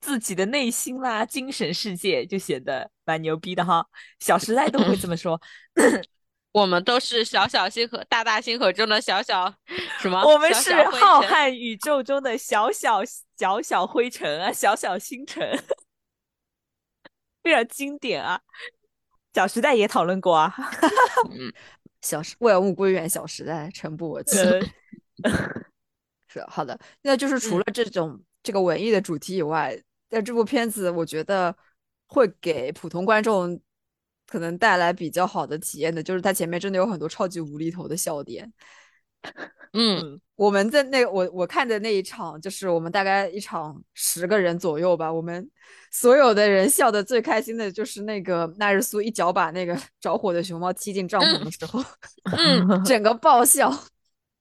[0.00, 3.86] 自己的内心啦，精神世界，就显得蛮牛逼的哈。
[4.18, 5.40] 小时代都会这么说，
[6.52, 9.54] 我们都是小小星河、大大星河中的小小
[10.00, 10.20] 什么？
[10.22, 13.02] 我们是浩瀚宇宙中的小小
[13.36, 15.62] 小小灰尘啊，小小星辰，
[17.42, 18.40] 非常经典啊。
[19.32, 20.52] 小时代也讨论过啊，
[22.02, 24.38] 小时万物归元，小时代，诚不我欺。
[24.38, 24.60] 呃
[26.32, 29.76] 是好的，那就是除嗯了这种、这个文艺的主题以外，
[30.10, 31.56] 在这部片子，我觉得
[32.06, 33.58] 会给普通观众
[34.26, 38.52] 可能带来比较好的体验的，就是它前面真的有很多超级无厘头的笑点。
[39.72, 45.48] 嗯，我们在那我我看的那一场，就是我们大概一场十个人左右吧，我们
[45.92, 51.80] 所有的人笑的最开心的就是那个纳日苏一脚把那个 着火的熊猫踢进帐篷的时候，
[52.36, 53.72] 嗯 整个爆笑。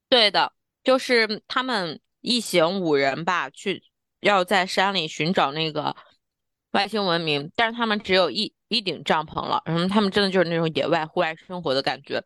[0.08, 0.52] 对的，
[0.84, 3.84] 就是他们一行五人吧，去
[4.22, 5.96] 要在山里寻找那个
[6.72, 12.24] 外星文明，但是他们只有一一顶帐篷了，然后他们真的就是那种野外户外生活的感觉。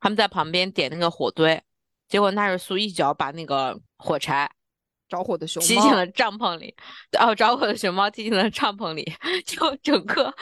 [0.00, 1.62] 他们在旁边点那个火堆，
[2.08, 4.50] 结果纳日苏一脚把那个火柴
[5.08, 6.74] 着火的熊猫，踢进了帐篷里，
[7.18, 9.12] 哦，着火的熊猫踢进了帐篷里，
[9.44, 10.32] 就整个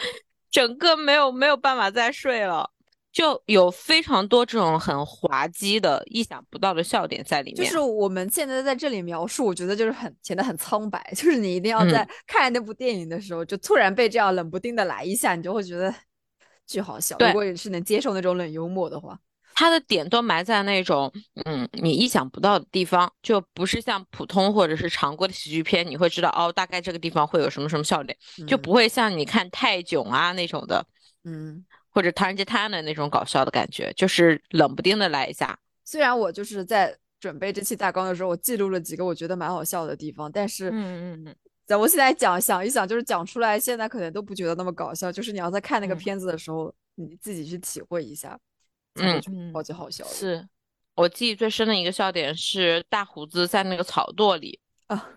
[0.50, 2.70] 整个没有没有办法再睡了，
[3.16, 7.64] 就有非常多这种很滑稽的、意想不到的笑点在里面。
[7.64, 15.94] 就是我们现在在这里描述，我觉得就是很显得很苍白， 就是你一定要嗯在看那部电影的时候，就突然被这样冷不丁的来一下，你就会觉得
[16.66, 17.16] 巨好笑。
[17.16, 19.18] 对如果你是能接受那种冷幽默的话，
[19.54, 21.10] 它的点都埋在那种
[21.46, 28.14] 嗯你意想不到的地方，就不是像普通或者是常规的喜剧片，你会知道哦，大概这个地方会有什么什么笑点，
[28.46, 30.84] 就嗯不会像你看泰囧啊那种的，
[31.24, 31.64] 嗯。
[31.96, 35.58] 或者唐人街探案的那种搞笑的感觉，就是冷不丁的来一下。
[35.82, 45.10] 虽然我就是在准备这期大纲的时候，我记录了几个我觉得蛮好笑的地方，但是，嗯嗯嗯，在我现在讲想一想，就是讲出来，现在可能都不觉得那么搞笑。
[45.10, 48.38] 就是你要在看那个嗯片子的时候，你自己去体会一下，
[48.96, 49.18] 嗯
[49.54, 50.10] 超级好笑的。
[50.10, 50.46] 是
[50.96, 55.08] 我记忆最深的一个笑点是大胡子在那个草垛里，啊，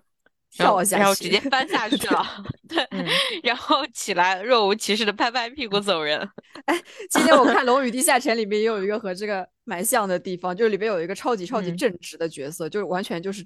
[0.51, 2.25] 跳下去，然后直接翻下去了，
[2.67, 3.05] 对，嗯
[3.43, 6.19] 然后起来若无其事的拍拍屁股走人。
[6.65, 13.45] 哎今天我看《龙与地下城》里面也有一个和这个蛮像的地方，就是里面有一个超级超级嗯正直的角色，就是完全就是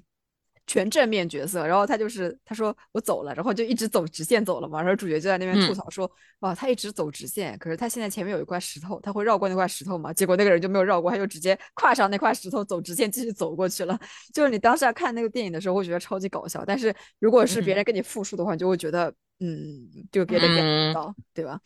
[0.66, 1.66] 全正面角色。
[1.66, 4.80] 然后他就是他说我走了，然后就一直走直线走了嘛。
[4.80, 10.12] 然后主角就在那边吐嗯槽说，哇，他一直走直线，可是他现在前面有一块石头，他会绕过那块石头嘛？
[10.12, 13.98] 结果那个人就没有绕过，他就直接跨上那块石头走直线继续走过去了。
[14.32, 21.60] 就是你当时看那个电影的时候会觉得超级搞笑，但是如果是别嗯人跟你复述的话，你就会觉得嗯，就别人 get 嗯不到，对吧？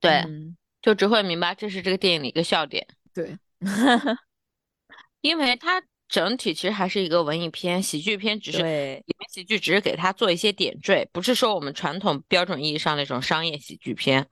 [0.00, 3.36] 对，嗯就只会明白这是这个电影的一个笑点，对，
[5.20, 14.26] 因为它整体其实还是一个文艺片、喜剧片，只是对里面喜剧只是给它做一些点缀，不是说我们传统标准意义上那种商业喜剧片。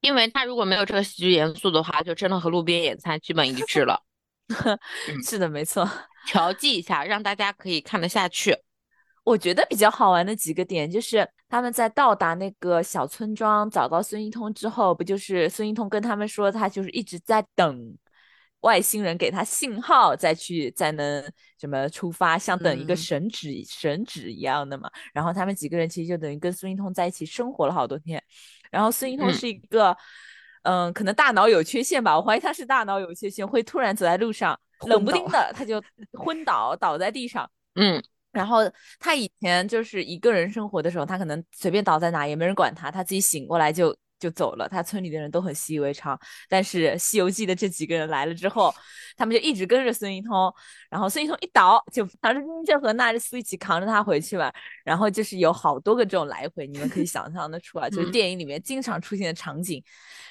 [0.00, 4.02] 因为它如果没有这个喜剧元素的话，就真的和路边野餐基本一致了。
[5.24, 5.88] 是的，没错。
[6.26, 8.56] 调剂一下，让大家可以看得下去。
[9.24, 17.94] 我觉得比较好玩的几个点就是他们在到达那个小村庄，找到孙一通之后，不就是孙一通跟他们说，他就是一直在等
[18.62, 21.24] 外星人给他信号，再去再能
[21.60, 24.90] 什么出发，像等一个嗯神旨、神旨一样的嘛。
[25.12, 28.22] 然后他们几个人其实就等于跟孙一通在一起生活了好多天。
[28.70, 29.96] 然后孙一通嗯是一个，
[30.62, 37.48] 嗯可能大脑有缺陷吧，我怀疑他是大脑有缺陷，会突然走在路上，冷不丁的他就昏倒，倒在地上。
[37.74, 38.60] 嗯然后
[38.98, 46.16] 他以前就是一个人生活的时候，他可能随便倒在哪也没人管他，他自己醒过来就就走了，他村里的人都很习以为常。
[46.48, 48.72] 但是《西游记》的这几个人来了之后，
[49.16, 50.54] 他们就一直跟着孙一通，
[50.88, 54.52] 然后孙一通一倒，就唐志军就和纳日苏一起扛着他回去嘛。
[54.84, 59.82] 然后就是有好多个这种来回，你们可以想象得出来，就是嗯电影里面经常出现的场景。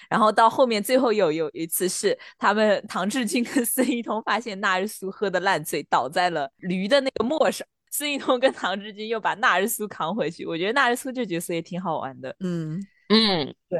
[0.10, 7.68] 然后到后面最后有有一次是他们唐志军跟孙一通发现纳日苏喝的烂醉，倒在了驴的那个磨上。
[7.94, 12.34] 孙一通跟唐志军又把纳日苏扛回去，我觉得纳日苏这角色也挺好玩的。
[12.40, 12.82] 嗯。
[13.12, 13.80] 嗯，对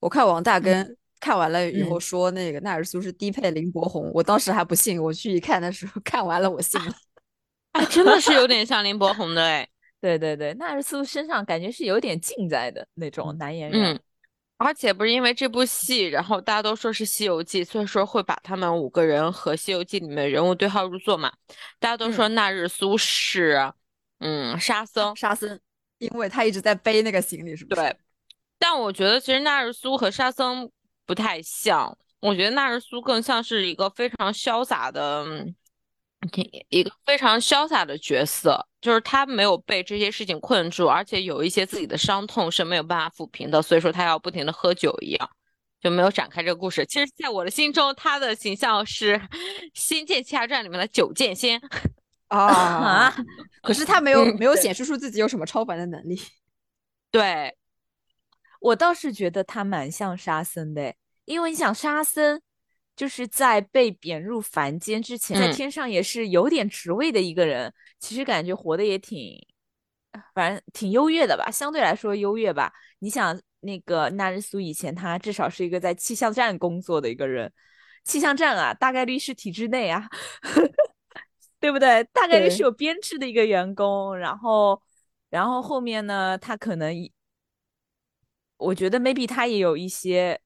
[0.00, 6.92] 我看王大根看完了以后嗯说那个纳日苏是低配林柏宏，我当时还不信，我去一看的时候 看完了我信了。
[7.72, 9.68] 哎，真的是有点像林柏宏的哎。
[10.00, 13.94] 对 对对，纳日苏身上感觉是有点劲在的那种男演员。
[13.94, 14.00] 嗯，
[14.56, 21.32] 而且不是因为这部戏，然后大家都说是《西游记》，所以说会把他们五个人和《西游记》里面人物对号入座嘛。
[21.80, 23.72] 大家都说那日苏是
[24.20, 25.58] 嗯沙僧，沙僧，
[25.98, 27.80] 因为他一直在背那个行李，是不是？
[27.80, 27.96] 对。
[28.58, 30.70] 但我觉得其实纳日苏和沙僧
[31.06, 35.24] 不太像，我觉得纳日苏更像是一个非常潇洒的，
[36.68, 45.30] 一个非常潇洒的角色，就是他没有被这些事情困住，而且有一些自己的伤痛是没有办法抚平的，所以说他要不停的喝酒一样，
[45.80, 46.84] 就没有展开这个故事。
[46.86, 49.16] 其实，在我的心中，他的形象是
[49.74, 51.60] 《仙剑奇侠传》里面的九剑仙
[52.26, 53.14] 啊，
[53.62, 56.20] 可是他没有没有显示出自己有什么超凡的能力。
[57.10, 57.56] 对，
[58.60, 60.94] 我倒是觉得他蛮像沙僧的，
[61.24, 62.40] 因为你想沙僧
[62.96, 69.38] 就是在被贬入凡间之前，在嗯天上也是有点职位的一个人，其实感觉活得也挺，
[70.34, 72.72] 反正挺优越的吧，相对来说优越吧。
[72.98, 77.52] 你想那个纳日苏以前他至少是一个在气象站工作的一个人，
[78.04, 80.08] 气象站啊，大概率是体制内啊。
[81.60, 82.04] 对不对？
[82.12, 84.80] 大概率是有编制的一个员工，然后，
[85.28, 87.10] 然后后面呢，他可能一，
[88.58, 90.38] 我觉得 maybe 他也有一些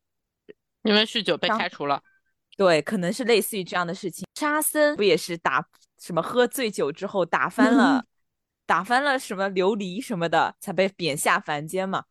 [0.84, 2.00] 因为酗酒被开除了。
[2.56, 4.26] 对，可能是类似于这样的事情。
[4.38, 5.66] 沙僧不也是打
[5.98, 8.04] 什么喝醉酒之后打翻了，
[8.66, 12.04] 打翻了什么琉璃什么的，才被贬下凡间嘛？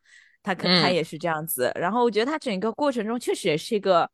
[0.43, 1.71] 他可他嗯也是这样子。
[1.75, 4.09] 然后我觉得他整个过程中确实也是一个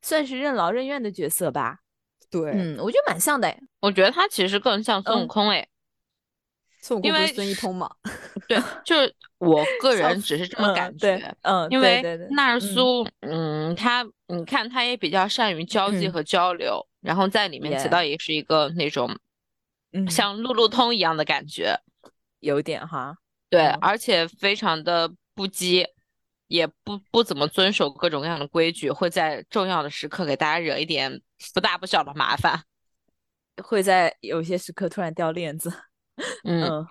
[0.00, 1.78] 算是任劳任怨的角色吧。
[2.30, 3.52] 对，嗯，我觉得蛮像的。
[3.80, 5.68] 我觉得他其实更像孙悟嗯空诶，
[6.82, 7.88] 孙悟空不是因为孙一通嘛？
[8.48, 11.36] 对，就是我个 人只是这么嗯感觉。
[11.42, 19.16] 嗯，因为纳日嗯苏，嗯，他你看他也比较善于交际嗯和交流，然后在里面起到也是一个那种
[19.92, 21.78] 嗯像路路通一样的感觉，
[22.40, 23.16] 有点哈。
[23.48, 25.86] 对，嗯而且非常的不羁，
[26.48, 31.22] 也不不怎么遵守各种各样的规矩，会在重要的时刻给大家惹一点
[31.54, 32.64] 不大不小的麻烦。
[33.62, 35.70] 会在有些时刻突然掉链子。
[36.44, 36.88] 嗯，嗯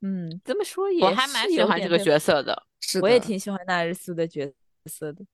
[0.00, 2.66] 嗯，这么说也我还蛮喜欢这个角色的。
[2.80, 4.52] 是的，我也挺喜欢纳日苏的角
[4.86, 5.24] 色的。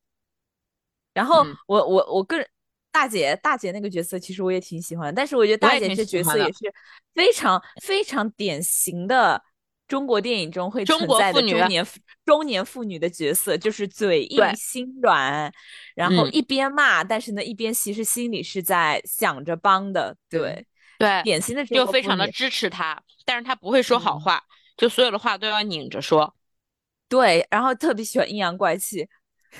[1.14, 2.46] 然后嗯我我我个人
[2.92, 6.72] 大姐大姐那个角色，其实我也挺喜欢，但是我觉得大姐这角色也是
[7.14, 9.42] 非常非常典型的
[9.87, 15.53] 中国电影中会存在的中年妇中年妇女的角色，就是嘴硬心软，
[15.94, 20.66] 然后嗯一边骂，但是呢一边其实心里是在想着帮的，对
[20.99, 24.43] 对，对，典型的中就非常的支持他，但是他不会说好嗯话，
[24.77, 26.35] 就所有的话都要拧着说。
[27.09, 29.09] 对，然后特别喜欢阴阳怪气。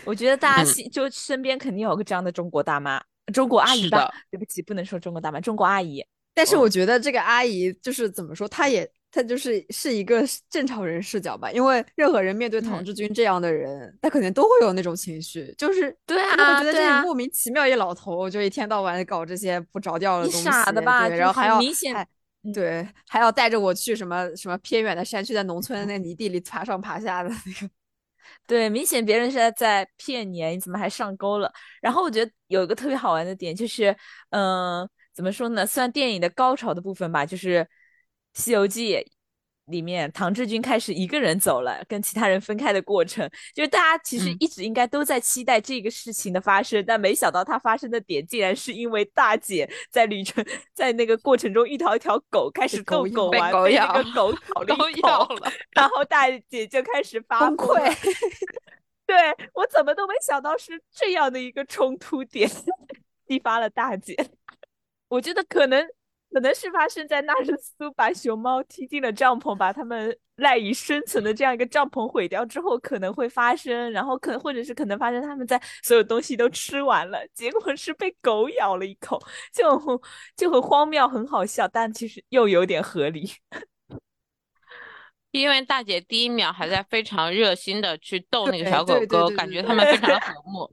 [0.05, 4.13] 我觉得大家嗯心、就身边肯定有个这样的中国大妈、中国阿姨吧？
[4.31, 6.05] 对不起，不能说中国大妈，中国阿姨。
[6.35, 22.07] 但是哦我觉得这个阿姨就是怎么说，她也她就是是一个正常人视角吧，因为任何人面对唐嗯志军这样的人，他肯定都会有那种情绪，就是对啊觉得这对啊莫名其妙一老头，就一天到晚搞这些不着调的东西，傻的吧对，然后还要明显
[22.55, 27.71] 对，还要带着我去什么什么偏远的山区，在农村的那泥地里爬上爬下的那个，
[28.47, 31.51] 对，明显别人是在在骗你，你怎么还上钩了？
[31.81, 33.95] 然后我觉得有一个特别好玩的点就是，
[34.31, 35.67] 嗯、怎么说呢？
[35.67, 37.61] 算电影的高潮的部分吧，就是
[38.39, 38.95] 《西游记》
[39.67, 57.95] 里面唐志军开始一个人走了，跟其他人分开的过程，就是大家其实嗯一直应该都在期待这个事情的发生，但没想到它发生的点竟然是因为大姐在旅程 在那个过程中遇到一条狗，开始逗狗玩，被那个狗咬了一口，要了，然后大姐就开始 发崩溃。
[59.05, 59.17] 对
[59.55, 62.49] 我怎么都没想到是这样的一个冲突点，
[63.27, 64.15] 激发了大姐。
[65.09, 65.87] 我觉得可能
[66.31, 79.19] 可能是发生在纳日苏把熊猫踢进了帐篷，把它们赖以生存的这样一个帐篷毁掉之后，可能会发生，然后可能或者是可能发生他们在所有东西都吃完了，结果是被狗咬了一口，
[79.53, 80.01] 就
[80.37, 83.31] 就很荒谬，很好笑，但其实又有点合理。
[85.31, 90.71] 因为大姐第一秒还在非常热心的去逗那个小狗狗，感觉他们非常的和睦。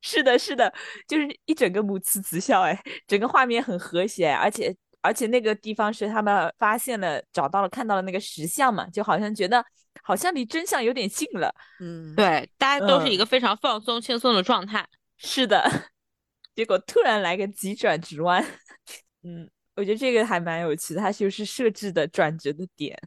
[0.00, 0.72] 是的，是的，
[1.06, 9.64] 就是一整个母慈子孝，哎，整个画面很和谐，而且而且那个地方是他们发现了、找到了、看到了那个石像嘛，就好像觉得
[10.02, 11.54] 好像离真相有点近了。
[11.80, 14.86] 嗯，对，大家都是一嗯个非常放松、轻松的状态。
[15.16, 15.62] 是的，
[16.54, 18.44] 结果突然来个急转直弯，
[19.22, 22.98] 嗯，我觉得这个还蛮有趣的，它就是设置的转折的点。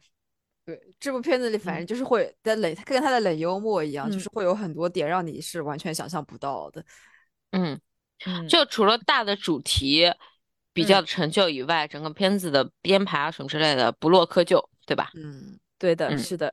[0.64, 6.84] 对，这部片子里反正嗯就是会在冷，跟他的冷幽默一样，就嗯是会有很多点让你是完全想象不到的。
[7.50, 7.78] 嗯，
[8.26, 10.10] 嗯，就除了大的主题
[10.72, 15.10] 比较的成就以外，整个片子的编排啊什么之类的不落窠臼，对吧？
[15.14, 16.48] 嗯，对的，嗯是的。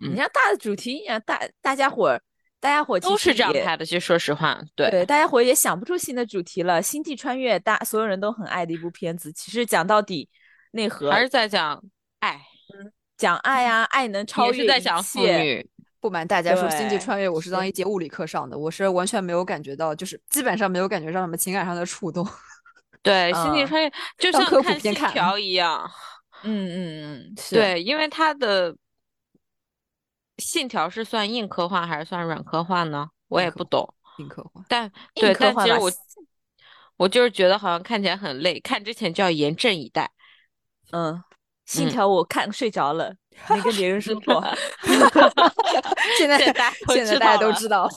[0.00, 2.20] 嗯你像大的主题，啊，大大家伙儿，
[2.58, 3.86] 大家伙儿都是这样拍的。
[3.86, 6.82] 其实说实话，对，对，大家伙也想不出新的主题了。
[6.82, 10.28] 星际穿越大所有人都很爱的一部片子，其实讲到底
[10.72, 11.80] 内核还是在讲
[12.18, 12.42] 爱，
[13.22, 15.64] 讲爱啊，爱能超越一切。
[16.00, 22.26] 不瞒大家说，《星际穿越》我是当一节物理课上的，我是完全没有感觉到，就是基本上没有感觉到什么情感上的触动。
[23.00, 25.88] 对，星际嗯穿越就像当科普看信片看条一样。
[26.42, 26.74] 嗯嗯
[27.28, 28.76] 嗯，是，对，因为它的
[30.38, 33.08] 信条是算硬科幻还是算软科幻呢？
[33.28, 33.88] 我也不懂。
[34.18, 35.92] 硬科幻，但硬对，科幻吧但其实我
[36.96, 40.10] 我就是觉得好像看起来很累，看之前就要严阵以待。
[40.90, 41.22] 嗯，
[41.66, 43.14] 信嗯条我看睡着了，
[43.48, 44.44] 没跟别人说过。
[46.18, 46.38] 现在
[46.88, 47.88] 现在大家都知道，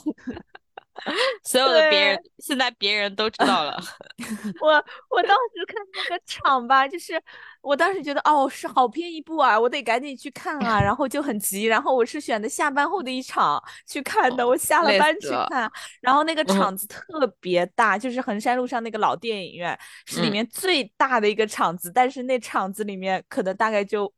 [1.43, 3.77] 所有的别人现在别人都知道了。
[4.61, 4.71] 我
[5.09, 7.21] 我当时看那个场吧，就是
[7.61, 24.11] 我当时觉得哦是好片一部啊，我得赶紧去看啊，然后就很急，然后我是选的下班后的一场去看的，我下了班去看，然后那个嗯场子特别大，就是衡山路上那个老电影院是里嗯面最大的一个场子，但是那场子里面可能大概就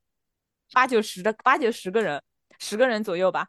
[0.74, 2.22] 八九十的八九十个人，
[2.60, 3.48] 十个人左右吧。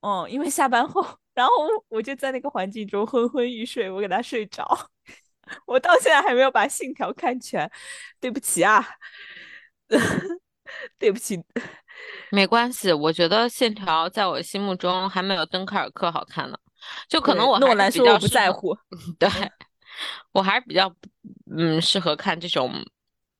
[0.00, 1.02] 嗯，因为下班后，
[1.34, 1.52] 然后
[1.88, 4.66] 我就在那个环境中昏昏欲睡，我给他睡着。
[5.66, 7.70] 我到现在还没有把《信条》看全，
[8.18, 8.82] 对不起啊，
[10.98, 11.38] 对不起。
[12.30, 16.56] 没关系，我觉得《信条》在我心目中还没有《登克尔克》好看呢。
[17.08, 18.76] 就可能我对我还是诺兰说我不在乎，
[19.18, 19.28] 对，
[20.32, 20.94] 我还是比较
[21.56, 22.72] 嗯适合看这种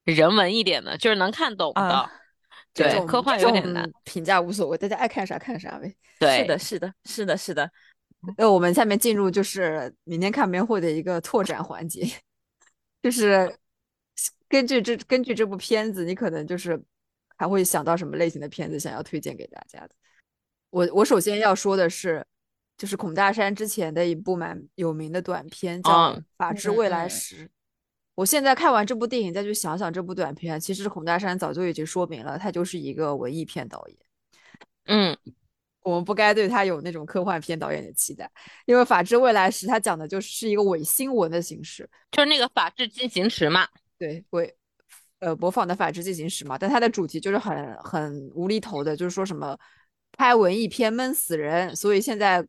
[0.05, 1.81] 人文一点的，就是能看懂的。
[1.81, 2.11] 啊
[2.75, 3.85] 对，这种科幻这有点难。
[3.85, 5.95] 种评价无所谓，大家爱看啥看啥呗。
[6.18, 7.70] 对，是的，是的，是的，是的。
[8.37, 12.05] 那我们下面进入就是明天看片会的一个拓展环节，
[13.03, 13.57] 就是
[14.49, 16.83] 根据这根据这部片子，你可能就是
[17.37, 19.91] 还会想到什么类型的片子想要推荐给大家的。
[20.70, 22.25] 我我首先要说的是，
[22.77, 27.45] 就是孔大山之前的一部蛮有名的短片叫《嗯法治未来时》。
[28.15, 33.97] 我现在看完这部电影，再去想想这部短片，其实孔大山早就已经说明了，他就是一个文艺片导演。
[34.87, 35.17] 嗯
[35.83, 38.31] 我们不该对他有那种科幻片导演的期待，
[38.65, 43.69] 因为《法治未来时》他讲的就是一个伪新闻的形式，就是那个《法治进行时》嘛。
[43.99, 44.55] 对伪
[45.19, 49.59] 呃模仿的《法治进行时》嘛，但它的主题就是很很无厘头的，就是说什么
[50.12, 52.43] 拍文艺片闷死人，所以现在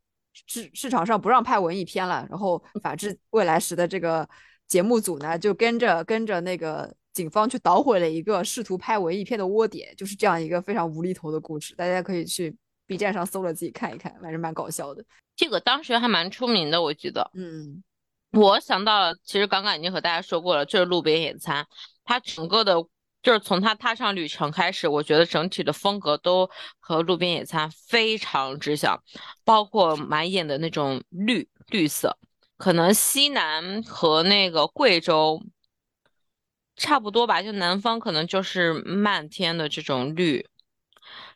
[0.47, 4.25] 市市场上不让拍文艺片了，然后《法治未来时》的这个
[4.67, 12.55] 节目组呢，就跟着跟着那个警方去捣毁了一个试图拍文艺片的窝点，就是这样一个非常无厘头的故事，大家可以去
[12.87, 15.03] B 站上搜了自己看一看，反正蛮搞笑的。
[15.35, 17.29] 这个当时还蛮出名的，我记得。
[17.33, 17.83] 嗯，
[18.31, 21.65] 我想到了，其实刚刚已经和大家说过了，就是路边野餐，
[22.03, 22.75] 它整个的，
[23.21, 26.49] 就是从它踏上旅程开始，我觉得整体的风格都
[26.79, 29.01] 和路边野餐非常之像，
[29.43, 32.17] 包括满眼的那种绿绿色，
[32.57, 35.43] 可能西南和那个贵州
[36.75, 40.47] 差不多吧，就南方可能就是漫天的这种绿，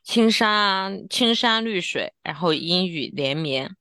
[0.04, 3.76] 青山啊，青山绿水，然后阴雨连绵。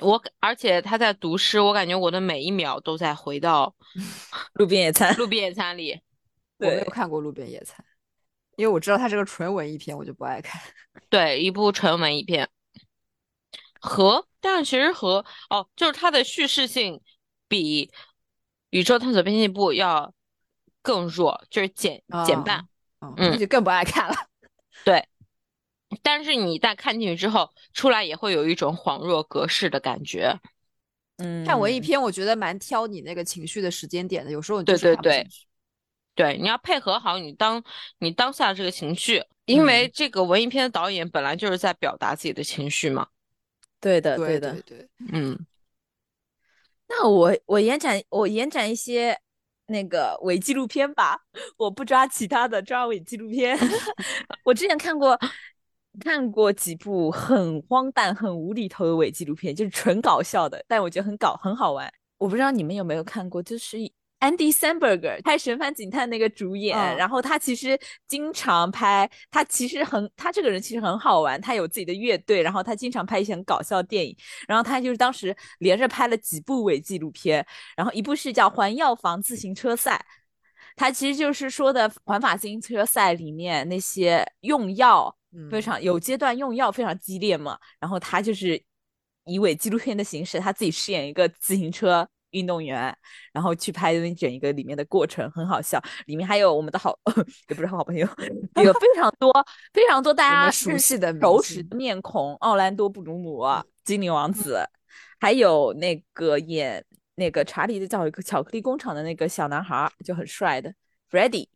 [0.00, 3.74] 我而且他在读诗，我感觉我的每一秒都在回到
[4.54, 6.00] 路边野餐，路边野餐里。
[6.58, 7.84] 我没有看过《路边野餐》，
[8.56, 10.60] 因为我知道它是个纯文艺片，我就不爱看。
[11.10, 12.48] 对，一部纯文艺片。
[13.80, 17.00] 和，但是其实和哦，就是它的叙事性
[17.48, 17.86] 比
[18.70, 20.12] 《宇宙探索编辑部》要
[20.82, 22.58] 更弱，就是减减半。
[23.00, 24.14] 嗯，嗯那就更不爱看了。
[24.84, 25.08] 对，
[26.02, 30.38] 但是你一旦看进去之后，出来也会有一种恍若隔世的感觉。
[31.18, 35.26] 嗯，看文艺片，我觉得蛮挑你那个情绪的时间点的，有时候你对对对
[36.14, 37.62] 对，你要配合好你当
[37.98, 43.06] 你当下这个情绪，因为这个文艺片的导演本来就是在表达自己的情绪嘛。
[43.82, 44.52] 对的，对的。
[44.52, 45.38] 对对，嗯，
[46.88, 49.18] 那我我延展我延展一些
[49.66, 51.20] 那个伪纪录片吧，
[51.58, 53.58] 我不抓其他的，抓伪纪录片。
[54.44, 55.18] 我之前看过
[56.00, 61.92] 看过几部很荒诞、很无厘头的伪纪录片，就是纯搞笑的，但我觉得很搞很好玩。
[62.18, 63.76] 我不知道你们有没有看过，就是。
[64.22, 74.16] Andy Samberg 拍《神探警探》那个主演，嗯然后他其实经常拍，他其实很，他这个人其实很好玩，他有自己的乐队，然后他经常拍一些很搞笑的电影，
[74.46, 77.44] 然后他就是当时连着拍了几部伪纪录片，
[77.76, 80.00] 然后一部是叫《环药房自行车赛》，
[80.76, 88.62] 他其实就是说的环法自行车赛里面那些用药嗯非常有阶段用药非常激烈嘛，然后他就是
[89.24, 92.08] 以伪纪录片的形式，他自己饰演一个自行车。
[92.32, 92.94] 运动员，
[93.32, 95.82] 然后去拍那整一个里面的过程，很好笑。
[96.06, 96.98] 里面还有我们的好，
[97.48, 98.06] 也不是好朋友，
[98.62, 99.32] 有非常多
[99.72, 103.44] 非常多大家熟悉的熟识的面孔，奥兰多·布鲁姆、
[103.84, 104.58] 精灵王子，
[105.20, 110.74] 还有那个演那个查理的叫一个巧克力工厂的那个小男孩，就很帅的
[111.10, 111.48] Freddie。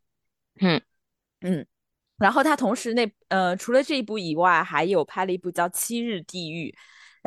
[0.59, 0.81] 嗯
[1.41, 1.65] 嗯，
[2.17, 6.69] 然后他同时那呃，除了这一部以外，还有拍了一部叫《七日地狱》，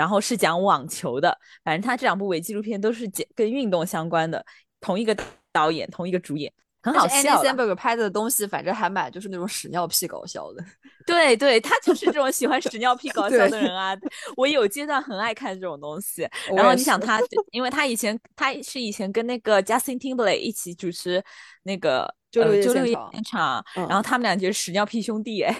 [0.00, 1.36] 然后是讲网球的。
[1.62, 4.42] 反正他这两部伪纪录片都是讲跟运动相关的，
[4.80, 5.14] 同一个
[5.52, 6.50] 导演，同一个主演，
[6.82, 7.42] 很好笑。
[7.42, 10.64] Andy Samberg 拍的东西，反正还蛮就是那种屎尿屁搞笑的。
[11.06, 13.94] 对对，他就是这种喜欢屎尿屁搞笑的人啊。
[14.36, 16.26] 我有阶段很爱看这种东西。
[16.56, 17.20] 然后你想他，
[17.52, 21.22] 因为他以前他是以前跟那个 Justin Timberlake 一起主持
[21.64, 22.14] 那个。
[22.30, 25.52] 周六夜现场，然后他们俩就是屎尿屁兄弟哎。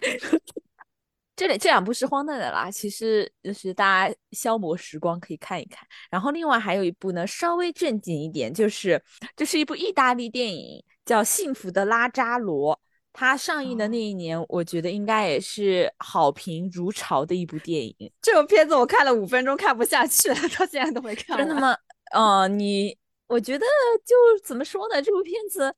[1.41, 5.89] 这里这两部是荒诞的啦，其实就是大家消磨时光可以看一看。
[6.11, 9.03] 然后另外还有一部呢，稍微正经一点，就是
[9.35, 12.77] 这是一部意大利电影，叫《幸福的拉扎罗》。
[13.15, 18.13] 它上映的那一年，我觉得应该也是好评如潮的一部电影。
[18.21, 21.39] 这部片子我看了五分钟，看不下去了，到现在都没看。
[21.39, 21.75] 真的吗？
[22.13, 22.95] 哦，你
[23.29, 23.65] 我觉得
[24.05, 24.15] 就
[24.45, 25.01] 怎么说呢？
[25.01, 25.75] 这部片子。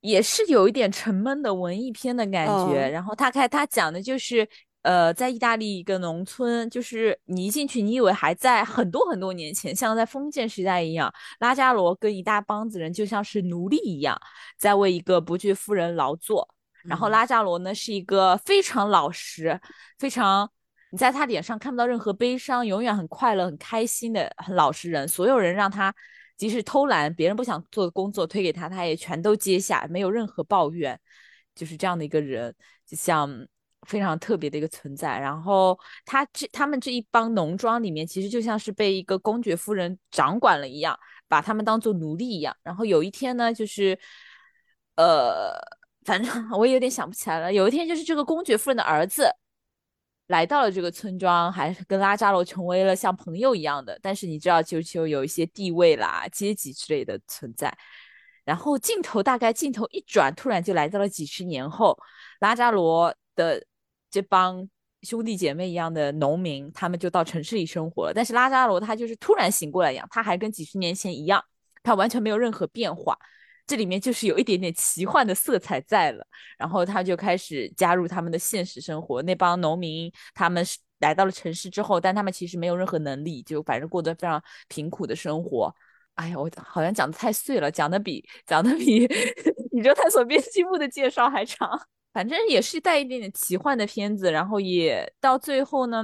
[0.00, 4.46] 也是有一点沉闷的文艺片的感觉，然后他开他讲的就是，
[4.84, 14.18] 呃，在意大利一个农村，就是你一进去，你以为还在很多很多年前，像在封建时代一样，拉加罗跟一大帮子人就像是奴隶一样，
[14.56, 16.48] 在为一个伯爵夫人劳作。
[16.84, 19.60] 然后拉加罗呢是一个非常老实、
[19.98, 20.50] 非常
[20.90, 25.08] 你在他脸上看不到任何悲伤，永远很快乐、很开心的很老实人。
[25.08, 25.94] 所有人让他。
[26.36, 30.98] 即使偷懒，别人不想做的工作推给他，他也全都接下，没有任何抱怨，
[31.54, 32.52] 就是这样的一个人，
[32.84, 33.30] 就像
[33.84, 35.18] 非常特别的一个存在。
[35.18, 42.56] 然后他这他们这一帮农庄里面，其实就像是被一个公爵夫人掌管了一样，把他们当做奴隶一样。
[42.62, 43.98] 然后有一天呢，就是
[44.96, 45.52] 呃，
[46.04, 47.52] 反正 我也有点想不起来了。
[47.52, 49.30] 有一天就是这个公爵夫人的儿子。
[50.28, 53.98] 来到了这个村庄，还跟拉扎罗成为了像朋友一样的。
[54.00, 57.76] 但是你知道，就就有一些地位啦、阶级之类的存在。
[58.42, 61.94] 然后镜头大概镜头一转，突然就来到了几十年后，
[62.40, 63.62] 拉扎罗的
[64.14, 64.68] 这帮
[65.02, 68.12] 兄弟姐妹一样的农民，他们就到城市里生活了。
[68.14, 71.44] 但是拉扎罗他就是突然醒过来一样，他还跟几十年前一样，
[71.82, 73.18] 他完全没有任何变化。
[73.66, 76.24] 这里面就是有一点点奇幻的色彩在了，
[76.56, 79.20] 然后他就开始加入他们的现实生活。
[79.22, 80.64] 那帮农民他们
[81.00, 85.74] 来到了城市之后，但他们其实没有任何能力，就反正过得非常贫苦的生活。
[86.14, 89.08] 哎呀，我好像讲的太碎了，讲的比讲的比
[89.74, 91.68] 宇宙探索编辑部的介绍还长。
[92.14, 96.02] 反正也是带一点点奇幻的片子，然后也到最后呢，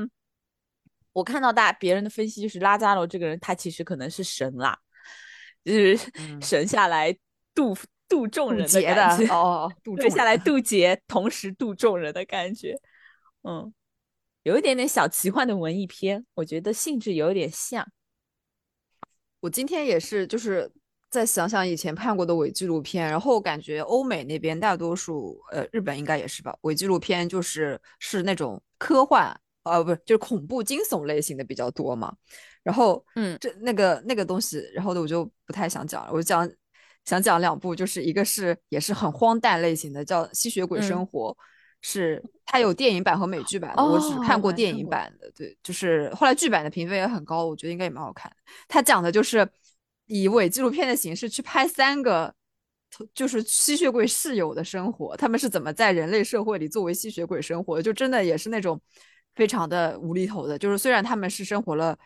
[1.13, 4.79] 我看到大别人的分析就是拉扎罗这个人他其实可能是神啦，
[5.65, 5.97] 就是
[6.43, 7.17] 神下来。
[7.53, 7.77] 渡
[8.09, 12.81] 渡众人的感觉哦， 对，下来渡劫，同时渡众人的感觉，
[13.43, 13.75] 嗯，
[14.45, 17.85] 有一点点小奇幻的文艺片，我觉得性质有点像。
[19.41, 20.71] 我今天也是，就是
[21.11, 32.15] 在想想以前看过的伪纪录片，然后感觉欧美那边大多数，呃，日本应该也是吧，伪纪录片就是是那种科幻，呃，不是，就是恐怖惊悚类型的比较多嘛。
[32.63, 36.51] 然后，嗯，这那个那个东西，然后呢，我就不太想讲了，我讲。
[37.07, 41.31] 想讲两部，就是一个是也是很荒诞类型的，叫《吸血鬼生活》，
[41.81, 45.33] 是它有电影版和美剧版的，我只看过电影版的。
[45.35, 48.31] 对，就是后来剧版的评分也很高，我觉得应该也蛮好看。
[48.69, 49.49] 它讲的就是
[50.13, 52.35] 以伪纪录片的形式去拍三个，
[53.15, 58.81] 就是吸血鬼室友的生活，他们是怎么在人类社会里作为吸血鬼生活，就真的也是那种
[59.37, 60.59] 非常的无厘头的。
[60.59, 61.97] 就是虽然他们是生活了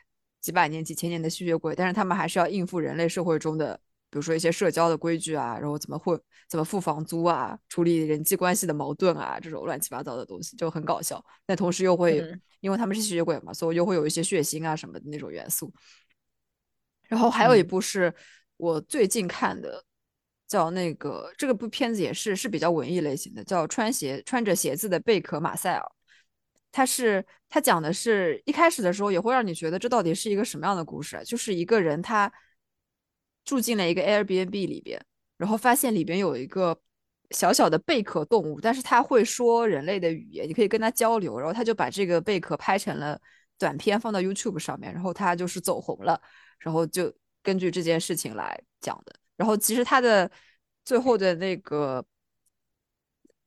[0.42, 3.80] 几百年、几千年的吸血鬼，但是他们还是要应付人类社会中的。
[4.10, 6.16] 比如说一些社交的规矩啊，然后怎么会
[6.48, 11.24] 怎么付房租啊，处理人际关系的矛盾啊，这种乱七八糟的东西就很搞笑。
[11.44, 12.22] 但同时又会，
[12.60, 15.72] 因为他们是吸血鬼嘛，所以又会有一些血腥啊什么的那种元素。
[17.14, 18.12] 然后还有一部是
[18.56, 19.84] 我最近看的，
[20.48, 25.92] 叫那个这个部片子也是是比较文艺类型的，叫穿鞋穿着鞋子的贝壳马赛尔。
[26.72, 31.22] 他是他讲的是一开始的时候也会让你觉得这到底是一个什么样的故事？
[31.24, 32.32] 就是一个人他。
[33.44, 34.98] 住进了一个 Airbnb 里边，
[35.36, 36.80] 然后发现里边有一个
[37.32, 41.38] 小小的贝壳动物，但是它会说人类的语言，你可以跟它交流。
[41.38, 43.20] 然后他就把这个贝壳拍成了
[43.64, 46.20] 短片放到 YouTube 上面，然后他就是走红了，
[46.58, 47.10] 然后就
[47.42, 49.14] 根据这件事情来讲的。
[49.36, 50.30] 然后其实他的
[50.84, 52.04] 最后的那个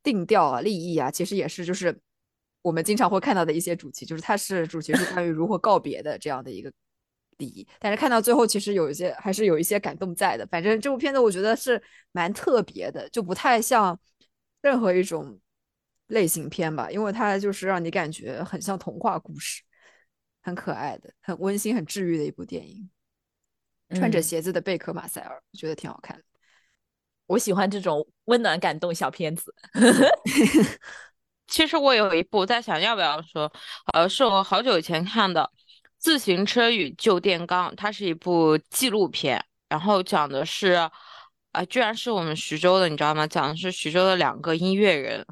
[0.01, 1.95] 定调啊、立意啊，其实也是就是
[2.63, 6.71] 我们经常会看到的一些主题，就是它是主题是关于如何告别的这样的一个。
[7.39, 10.43] 礼仪但是看到最后，其实有一些还是有一些感动在的。
[10.47, 11.79] 反正这部片子我觉得是
[12.11, 13.99] 蛮特别的，就不太像
[14.61, 15.39] 任何一种
[16.07, 19.61] 类型片吧，因为它就是让你感觉很像童话故事，
[20.47, 22.89] 很可爱的、很温馨、很治愈的一部电影。
[23.93, 26.23] 穿着鞋子的贝壳马塞尔，我觉得挺好看的。
[27.25, 29.53] 我喜欢这种温暖感动小片子。
[31.47, 33.51] 其实我有一部在想要不要说，
[33.93, 35.41] 呃，是我好久以前看的
[35.97, 40.89] 《自行车与旧电钢》，它是一部纪录片，然后讲的是，
[41.51, 43.27] 啊、居然是我们徐州的，你知道吗？
[43.27, 45.25] 讲的是徐州的两个音乐人，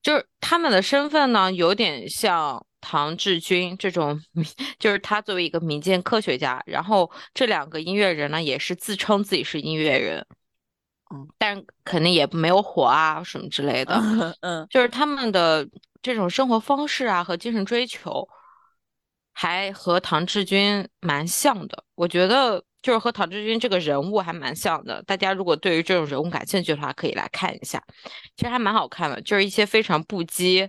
[0.00, 4.46] 就是他们的身份呢，有点像唐志军这种民，
[4.78, 10.26] 就是他作为一个民间科学家，然后这两个音乐人呢，也是自称自己是音乐人，
[11.12, 13.94] 嗯，但肯定也没有火啊什么之类的。
[14.40, 15.68] 嗯就是他们的
[16.02, 18.26] 这种生活方式啊和精神追求，
[19.32, 21.84] 还和唐志军蛮像的。
[21.94, 25.02] 我觉得就是和唐志军这个人物还蛮像的。
[25.02, 27.82] 大家如果对于这种人物感兴趣的话，可以来看一下，
[28.36, 29.20] 其实还蛮好看的。
[29.20, 30.66] 就是一些非常不羁，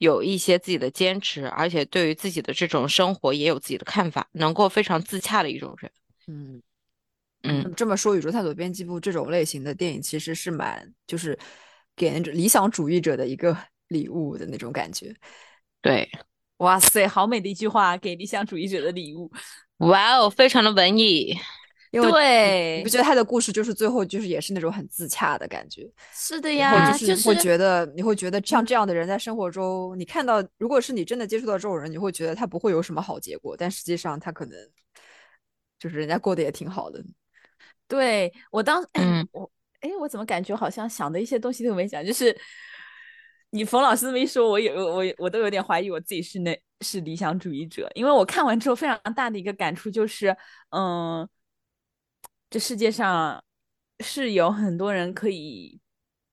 [0.00, 5.92] 有一些自己的坚持，而且对于自己的这种生活也有自己的看法，能够非常自洽的一种人。
[6.26, 6.62] 嗯，
[7.42, 11.38] 嗯这么说，宇宙探索编辑部这种类型的电影其实是蛮就是
[11.94, 13.54] 给那种理想主义者的一个
[13.88, 15.14] 礼物的那种感觉。
[15.82, 16.10] 对，
[16.56, 19.30] 哇塞，好美的一句话，给理想主义者的礼物。
[19.80, 21.36] 哇哦，非常的文艺。
[21.90, 25.90] 因为你不觉得他的故事就是最后就是也是那种很自洽的感觉？
[26.12, 34.56] 是的呀，就是你会觉得你会觉得像这样的人在生活中，你看到如果是你真的接触到这种人，你会觉得他不会有什么好结果，但实际上他可能
[35.78, 37.02] 就是人家过得也挺好的。
[37.88, 42.36] 对我当嗯 我哎，我怎么感觉好像想的一些东西都没讲，就是
[43.50, 50.36] 你冯老师这么一说，我有我我都有点怀疑我自己是那是理想主义者，因为我看完之后非常大的一个感触就是，
[50.70, 51.28] 嗯，
[52.50, 53.42] 这世界上
[54.00, 55.80] 是有很多人可以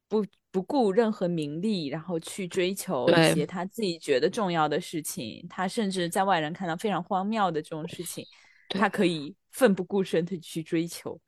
[0.09, 8.25] 不不顾任何名利，然后去追求一些他自己觉得重要的事情，他甚至在外人看到非常荒谬的这种事情，
[8.69, 11.19] 他可以奋不顾身的去追求。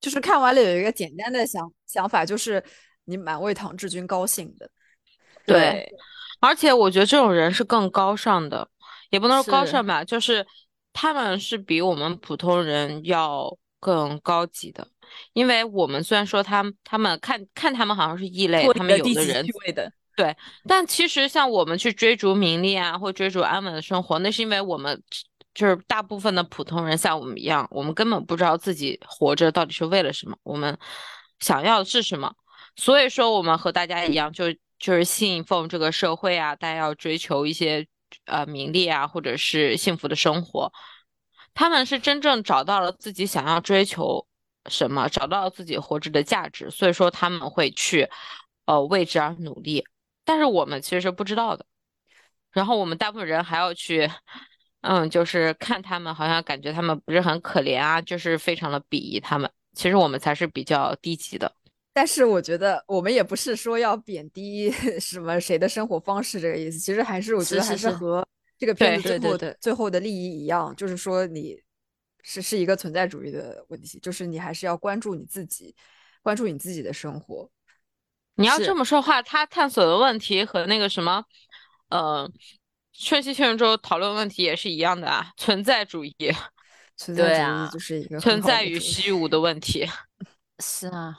[0.00, 2.62] 就是看完了有一个简单的想想法，就是
[3.04, 4.68] 你蛮为唐志军高兴的。
[5.46, 5.88] 对，
[6.40, 8.68] 而且我觉得这种人是更高尚的，
[9.10, 10.44] 也不能说高尚吧，就是
[10.92, 14.88] 他们是比我们普通人要更高级的。
[15.34, 19.92] 因为我们虽然说他们他们看看他们好像是异类，他们有的人区位的，
[20.66, 25.00] 但其实像我们去追逐名利啊，或追逐安稳的生活，那是因为我们
[25.52, 30.76] 就是大部分的普通人像我们一样，我们根本不知道自己活着到底是为了什么，我们
[31.40, 32.34] 想要的是什么。
[32.76, 34.46] 所以说，我们和大家一样，就
[34.78, 37.86] 就是信奉这个社会啊，大家要追求一些
[38.24, 40.72] 呃名利啊，或者是幸福的生活。
[41.54, 44.26] 他们是真正找到了自己想要追求
[44.68, 48.08] 什么，找到了自己活着的价值，所以说他们会去
[48.66, 49.84] 呃为之而努力。
[50.24, 51.64] 但是我们其实是不知道的，
[52.50, 54.10] 然后我们大部分人还要去，
[54.80, 59.50] 嗯，就是看他们，好像感觉他们不是很可怜啊，就是非常的鄙夷他们。
[59.74, 61.52] 其实我们才是比较低级的。
[61.92, 68.26] 但是我觉得我们也不是说要贬低 什么谁的生活方式这个意思，其实还是我觉得还是和
[68.64, 71.60] 这个片子最后的最后的利益一样，就是说你
[72.22, 75.76] 是是一个存在主义的问题，就是你还是要关注你自己，
[76.22, 77.50] 关注你自己的生活。
[78.36, 81.22] 你要这么说话，他探索的问题和那个什么，
[81.90, 82.26] 呃，
[82.94, 86.14] 瞬息全宇宙讨论问题也是一样的啊，存在主义，
[86.96, 89.86] 存在主义就是一个存在与虚无的问题。
[90.58, 91.14] 是啊，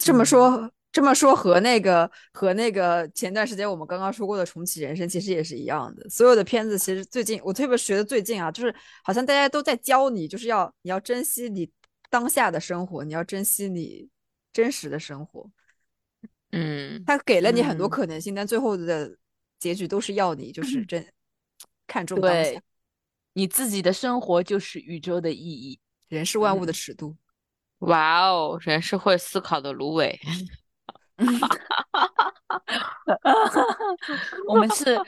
[0.00, 6.06] 这么嗯说，这么说和那个和那个前段时间我们刚刚说过的重启人生其实也是一样的。
[6.10, 11.70] 所有的片子其实最近我特别觉得最近啊，就是好像大家都在教你，就是要你要珍惜你
[12.10, 14.06] 当下的生活，你要珍惜你
[14.52, 15.50] 真实的生活。
[16.50, 19.16] 嗯，他给了你很多嗯可能性，但最后的
[19.58, 21.02] 结局都是要你就是真
[21.86, 22.62] 看重当对下，，
[23.32, 25.80] 你自己的生活就是宇宙的意义。
[26.08, 27.16] 人是万物嗯的尺度。
[27.78, 30.20] 哇哦，人是会思考的芦苇。
[34.48, 34.98] 我们是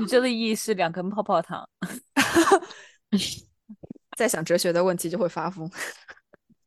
[0.00, 1.68] 宇宙的意义是两根泡泡糖。
[4.16, 5.70] 再想哲学的问题就会发疯。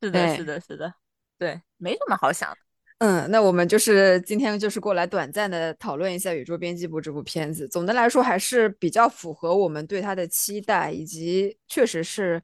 [0.02, 0.94] 是的，是的，是的，
[1.38, 2.58] 对，没什么好想的。
[3.00, 7.68] 嗯，那我们就是今天就是过来短暂的讨论一下《宇宙编辑部》这部片子。
[7.68, 12.42] 总的来说，还是比较符合我们对它的期待，以及确实是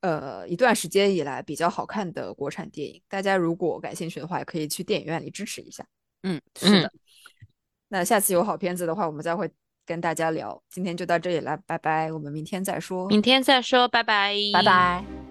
[0.00, 3.00] 呃一段时间以来比较好看的国产电影。
[3.08, 5.84] 大家如果感兴趣的话，也可以去电影院里支持一下。
[6.22, 6.92] 嗯，是的，
[7.88, 9.50] 那下次有好片子的话，我们再会
[9.86, 10.62] 跟大家聊。
[10.68, 13.08] 今天就到这里了，拜拜，我们明天再说。
[13.08, 15.29] 明天再说，拜拜，拜拜。